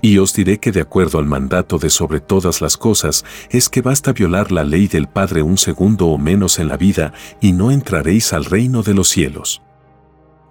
Y 0.03 0.19
os 0.19 0.35
diré 0.35 0.59
que 0.59 0.73
de 0.73 0.81
acuerdo 0.81 1.19
al 1.19 1.27
mandato 1.27 1.79
de 1.79 1.91
sobre 1.91 2.21
todas 2.21 2.61
las 2.61 2.77
cosas, 2.77 3.25
es 3.51 3.69
que 3.69 3.83
basta 3.83 4.13
violar 4.13 4.53
la 4.53 4.63
ley 4.63 4.89
del 4.89 5.09
Padre 5.09 5.43
un 5.43 5.59
segundo 5.59 6.07
o 6.07 6.19
menos 6.19 6.59
en 6.59 6.69
la 6.69 6.77
vida 6.77 7.13
y 7.41 7.53
no 7.53 7.71
entraréis 7.71 8.33
al 8.33 8.45
reino 8.45 8.83
de 8.83 8.95
los 8.95 9.09
cielos. 9.09 9.63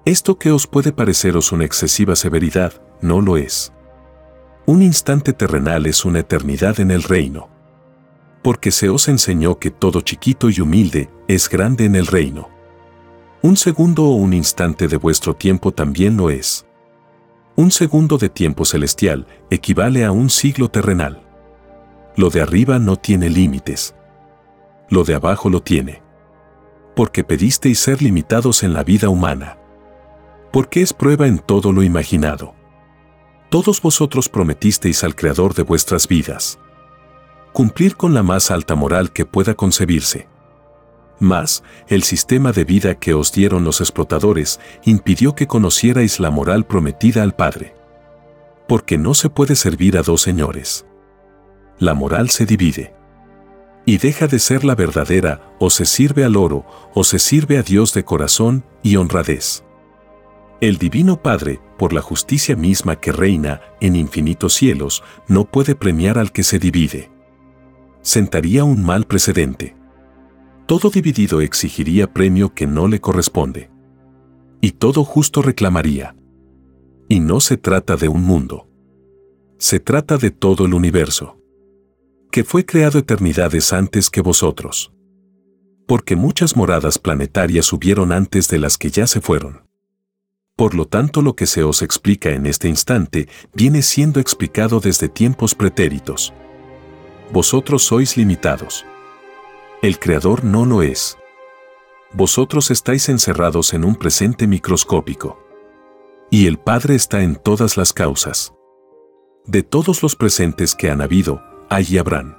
Esto 0.03 0.38
que 0.38 0.51
os 0.51 0.67
puede 0.67 0.91
pareceros 0.91 1.51
una 1.51 1.65
excesiva 1.65 2.15
severidad, 2.15 2.73
no 3.01 3.21
lo 3.21 3.38
es. 3.38 3.71
Un 4.67 4.81
instante 4.81 5.34
terrenal 5.34 5.86
es 5.86 6.05
una 6.05 6.19
eternidad 6.19 6.79
en 6.79 6.91
el 6.91 7.03
reino. 7.03 7.49
Porque 8.43 8.71
se 8.71 8.89
os 8.89 9.08
enseñó 9.08 9.58
que 9.58 9.71
todo 9.71 10.01
chiquito 10.01 10.49
y 10.49 10.60
humilde 10.60 11.10
es 11.27 11.49
grande 11.49 11.86
en 11.86 11.95
el 11.95 12.08
reino. 12.08 12.49
Un 13.41 13.58
segundo 13.58 14.05
o 14.05 14.15
un 14.15 14.34
instante 14.34 14.88
de 14.88 14.97
vuestro 14.97 15.36
tiempo 15.36 15.71
también 15.71 16.17
lo 16.17 16.31
es. 16.31 16.65
Un 17.58 17.72
segundo 17.72 18.18
de 18.18 18.28
tiempo 18.28 18.65
celestial 18.65 19.28
equivale 19.50 20.04
a 20.04 20.12
un 20.12 20.30
siglo 20.30 20.70
terrenal. 20.70 21.22
Lo 22.18 22.30
de 22.30 22.41
arriba 22.41 22.80
no 22.80 22.98
tiene 22.98 23.30
límites. 23.30 23.96
Lo 24.89 25.06
de 25.06 25.15
abajo 25.15 25.50
lo 25.50 25.62
tiene. 25.62 26.02
Porque 26.98 27.24
pedisteis 27.24 27.80
ser 27.80 28.02
limitados 28.02 28.63
en 28.63 28.74
la 28.74 28.84
vida 28.84 29.08
humana. 29.08 29.58
Porque 30.52 30.82
es 30.82 30.91
prueba 30.91 31.28
en 31.28 31.39
todo 31.39 31.72
lo 31.72 31.82
imaginado. 31.82 32.56
Todos 33.50 33.82
vosotros 33.82 34.28
prometisteis 34.28 35.06
al 35.06 35.15
Creador 35.15 35.54
de 35.54 35.63
vuestras 35.63 36.10
vidas. 36.10 36.60
Cumplir 37.54 37.96
con 37.96 38.13
la 38.13 38.22
más 38.22 38.52
alta 38.52 38.76
moral 38.76 39.13
que 39.13 39.26
pueda 39.26 39.54
concebirse 39.54 40.28
mas, 41.19 41.63
el 41.88 42.04
sistema 42.04 42.51
de 42.51 42.65
vida 42.65 42.95
que 42.95 43.13
os 43.13 43.32
dieron 43.32 43.63
los 43.63 43.82
explotadores 43.82 44.60
impidió 44.84 45.36
que 45.36 45.47
conocierais 45.47 46.19
la 46.19 46.30
moral 46.30 46.65
prometida 46.65 47.23
al 47.23 47.36
Padre. 47.36 47.75
Porque 48.67 48.97
no 48.97 49.13
se 49.13 49.30
puede 49.30 49.56
servir 49.56 49.97
a 49.97 50.01
dos 50.01 50.21
señores. 50.21 50.86
La 51.80 51.93
moral 51.93 52.30
se 52.30 52.45
divide. 52.45 52.93
Y 53.86 53.97
deja 53.97 54.28
de 54.28 54.39
ser 54.39 54.65
la 54.65 54.75
verdadera, 54.75 55.56
o 55.60 55.69
se 55.69 55.86
sirve 55.86 56.23
al 56.23 56.36
oro, 56.36 56.65
o 56.93 57.04
se 57.04 57.19
sirve 57.19 57.58
a 57.58 57.63
Dios 57.63 57.93
de 57.93 58.04
corazón 58.04 58.65
y 58.82 58.95
honradez. 58.95 59.63
El 60.62 60.78
Divino 60.78 61.21
Padre, 61.21 61.60
por 61.78 61.93
la 61.93 62.01
justicia 62.01 62.56
misma 62.56 62.95
que 62.95 63.12
reina 63.12 63.62
en 63.82 63.95
infinitos 63.95 64.54
cielos, 64.54 65.04
no 65.28 65.45
puede 65.45 65.75
premiar 65.75 66.17
al 66.17 66.32
que 66.32 66.43
se 66.43 66.60
divide. 66.60 67.12
Sentaría 68.01 68.63
un 68.63 68.84
mal 68.84 69.06
precedente. 69.06 69.75
Todo 70.65 70.89
dividido 70.89 71.41
exigiría 71.41 72.12
premio 72.12 72.56
que 72.56 72.65
no 72.65 72.88
le 72.88 72.99
corresponde. 72.99 73.69
Y 74.62 74.71
todo 74.71 75.04
justo 75.04 75.43
reclamaría. 75.43 76.15
Y 77.08 77.19
no 77.19 77.39
se 77.39 77.58
trata 77.58 77.97
de 77.97 78.08
un 78.08 78.23
mundo. 78.23 78.67
Se 79.60 79.80
trata 79.80 80.17
de 80.17 80.32
todo 80.32 80.65
el 80.65 80.73
universo. 80.73 81.39
Que 82.32 82.43
fue 82.43 82.65
creado 82.65 82.97
eternidades 82.97 83.73
antes 83.73 84.10
que 84.10 84.21
vosotros. 84.21 84.91
Porque 85.88 86.15
muchas 86.15 86.56
moradas 86.56 86.97
planetarias 86.97 87.67
subieron 87.67 88.12
antes 88.12 88.47
de 88.47 88.58
las 88.58 88.80
que 88.80 88.89
ya 88.89 89.06
se 89.06 89.21
fueron. 89.21 89.67
Por 90.56 90.73
lo 90.73 90.88
tanto, 90.88 91.21
lo 91.21 91.36
que 91.36 91.45
se 91.45 91.63
os 91.63 91.84
explica 91.84 92.32
en 92.32 92.47
este 92.47 92.69
instante 92.69 93.28
viene 93.54 93.84
siendo 93.84 94.19
explicado 94.19 94.80
desde 94.80 95.10
tiempos 95.10 95.54
pretéritos. 95.54 96.34
Vosotros 97.32 97.84
sois 97.84 98.17
limitados 98.17 98.84
el 99.86 100.00
Creador 100.00 100.43
no 100.43 100.65
lo 100.65 100.82
es. 100.82 101.15
Vosotros 102.12 102.71
estáis 102.71 103.08
encerrados 103.08 103.71
en 103.76 103.84
un 103.84 103.95
presente 103.95 104.48
microscópico. 104.48 105.39
Y 106.32 106.48
el 106.48 106.58
Padre 106.58 106.95
está 106.95 107.21
en 107.21 107.36
todas 107.36 107.78
las 107.78 107.93
causas. 107.93 108.52
De 109.45 109.62
todos 109.62 110.02
los 110.02 110.15
presentes 110.15 110.74
que 110.74 110.89
han 110.89 111.02
habido, 111.02 111.43
hay 111.69 111.86
y 111.88 111.98
habrán. 112.00 112.36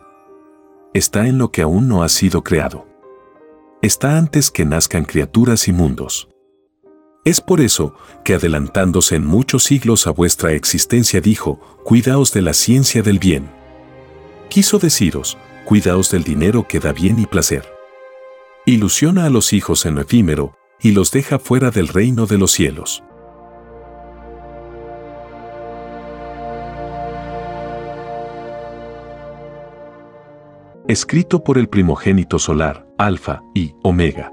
está 0.93 1.29
en 1.29 1.39
lo 1.39 1.53
que 1.53 1.63
aún 1.63 1.87
no 1.87 2.03
ha 2.03 2.09
sido 2.09 2.43
creado. 2.43 2.85
Está 3.81 4.19
antes 4.19 4.51
que 4.51 4.65
nazcan 4.65 5.05
criaturas 5.05 5.69
y 5.69 5.73
mundos. 5.73 6.29
Es 7.25 7.41
por 7.41 7.61
eso 7.61 7.95
que 8.25 8.35
adelantándose 8.35 9.15
en 9.15 9.25
muchos 9.25 9.63
siglos 9.63 10.09
a 10.09 10.11
vuestra 10.11 10.53
existencia 10.53 11.21
dijo, 11.21 11.61
cuidaos 11.85 12.33
de 12.33 12.43
la 12.43 12.55
ciencia 12.55 13.03
del 13.03 13.21
bien. 13.21 13.49
Quiso 14.49 14.79
deciros, 14.79 15.37
cuidaos 15.67 16.11
del 16.11 16.25
dinero 16.25 16.67
que 16.67 16.81
da 16.81 16.95
bien 16.95 17.19
y 17.19 17.27
placer. 17.27 17.71
Ilusiona 18.65 19.27
a 19.27 19.31
los 19.31 19.53
hijos 19.53 19.85
en 19.85 19.97
lo 19.97 20.01
efímero 20.01 20.57
y 20.81 20.93
los 20.93 21.11
deja 21.11 21.39
fuera 21.39 21.71
del 21.71 21.89
reino 21.89 22.25
de 22.25 22.39
los 22.39 22.53
cielos. 22.53 23.03
escrito 30.89 31.43
por 31.43 31.59
el 31.59 31.69
primogénito 31.69 32.39
solar, 32.39 32.87
Alfa 32.97 33.43
y 33.55 33.75
Omega. 33.83 34.33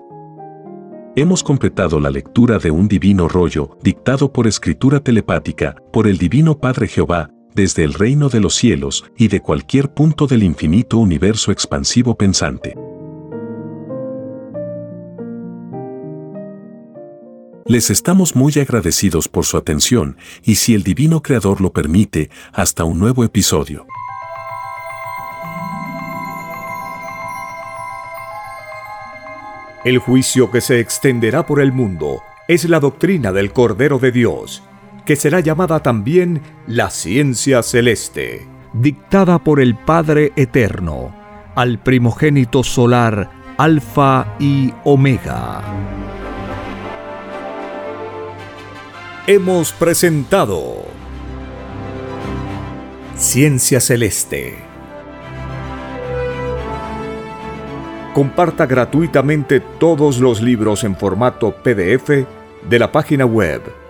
Hemos 1.15 1.43
completado 1.43 1.99
la 1.99 2.09
lectura 2.09 2.59
de 2.59 2.71
un 2.71 2.87
divino 2.87 3.27
rollo, 3.27 3.77
dictado 3.81 4.31
por 4.31 4.47
escritura 4.47 4.99
telepática, 4.99 5.75
por 5.91 6.07
el 6.07 6.17
Divino 6.17 6.59
Padre 6.59 6.87
Jehová, 6.87 7.29
desde 7.55 7.83
el 7.83 7.93
reino 7.93 8.29
de 8.29 8.39
los 8.39 8.55
cielos 8.55 9.05
y 9.17 9.27
de 9.27 9.41
cualquier 9.41 9.93
punto 9.93 10.27
del 10.27 10.43
infinito 10.43 10.97
universo 10.97 11.51
expansivo 11.51 12.15
pensante. 12.15 12.75
Les 17.65 17.89
estamos 17.89 18.35
muy 18.35 18.53
agradecidos 18.59 19.29
por 19.29 19.45
su 19.45 19.55
atención 19.55 20.17
y 20.43 20.55
si 20.55 20.75
el 20.75 20.83
Divino 20.83 21.21
Creador 21.21 21.61
lo 21.61 21.71
permite, 21.71 22.29
hasta 22.51 22.83
un 22.83 22.99
nuevo 22.99 23.23
episodio. 23.23 23.85
El 29.85 29.97
juicio 29.97 30.51
que 30.51 30.61
se 30.61 30.79
extenderá 30.79 31.45
por 31.45 31.61
el 31.61 31.71
mundo 31.71 32.21
es 32.47 32.65
la 32.65 32.79
doctrina 32.79 33.31
del 33.31 33.53
Cordero 33.53 33.97
de 33.97 34.11
Dios, 34.11 34.61
que 35.05 35.15
será 35.15 35.39
llamada 35.39 35.81
también 35.81 36.41
la 36.67 36.89
ciencia 36.89 37.61
celeste, 37.63 38.47
dictada 38.73 39.39
por 39.39 39.59
el 39.59 39.75
Padre 39.75 40.31
Eterno, 40.35 41.13
al 41.55 41.79
primogénito 41.79 42.63
solar 42.63 43.31
Alfa 43.57 44.35
y 44.39 44.73
Omega. 44.83 45.61
Hemos 49.27 49.71
presentado 49.73 50.85
Ciencia 53.15 53.79
Celeste 53.79 54.73
comparta 58.13 58.67
gratuitamente 58.67 59.59
todos 59.59 60.19
los 60.19 60.41
libros 60.41 60.83
en 60.83 60.95
formato 60.95 61.51
PDF 61.63 62.09
de 62.69 62.79
la 62.79 62.91
página 62.91 63.25
web 63.25 63.82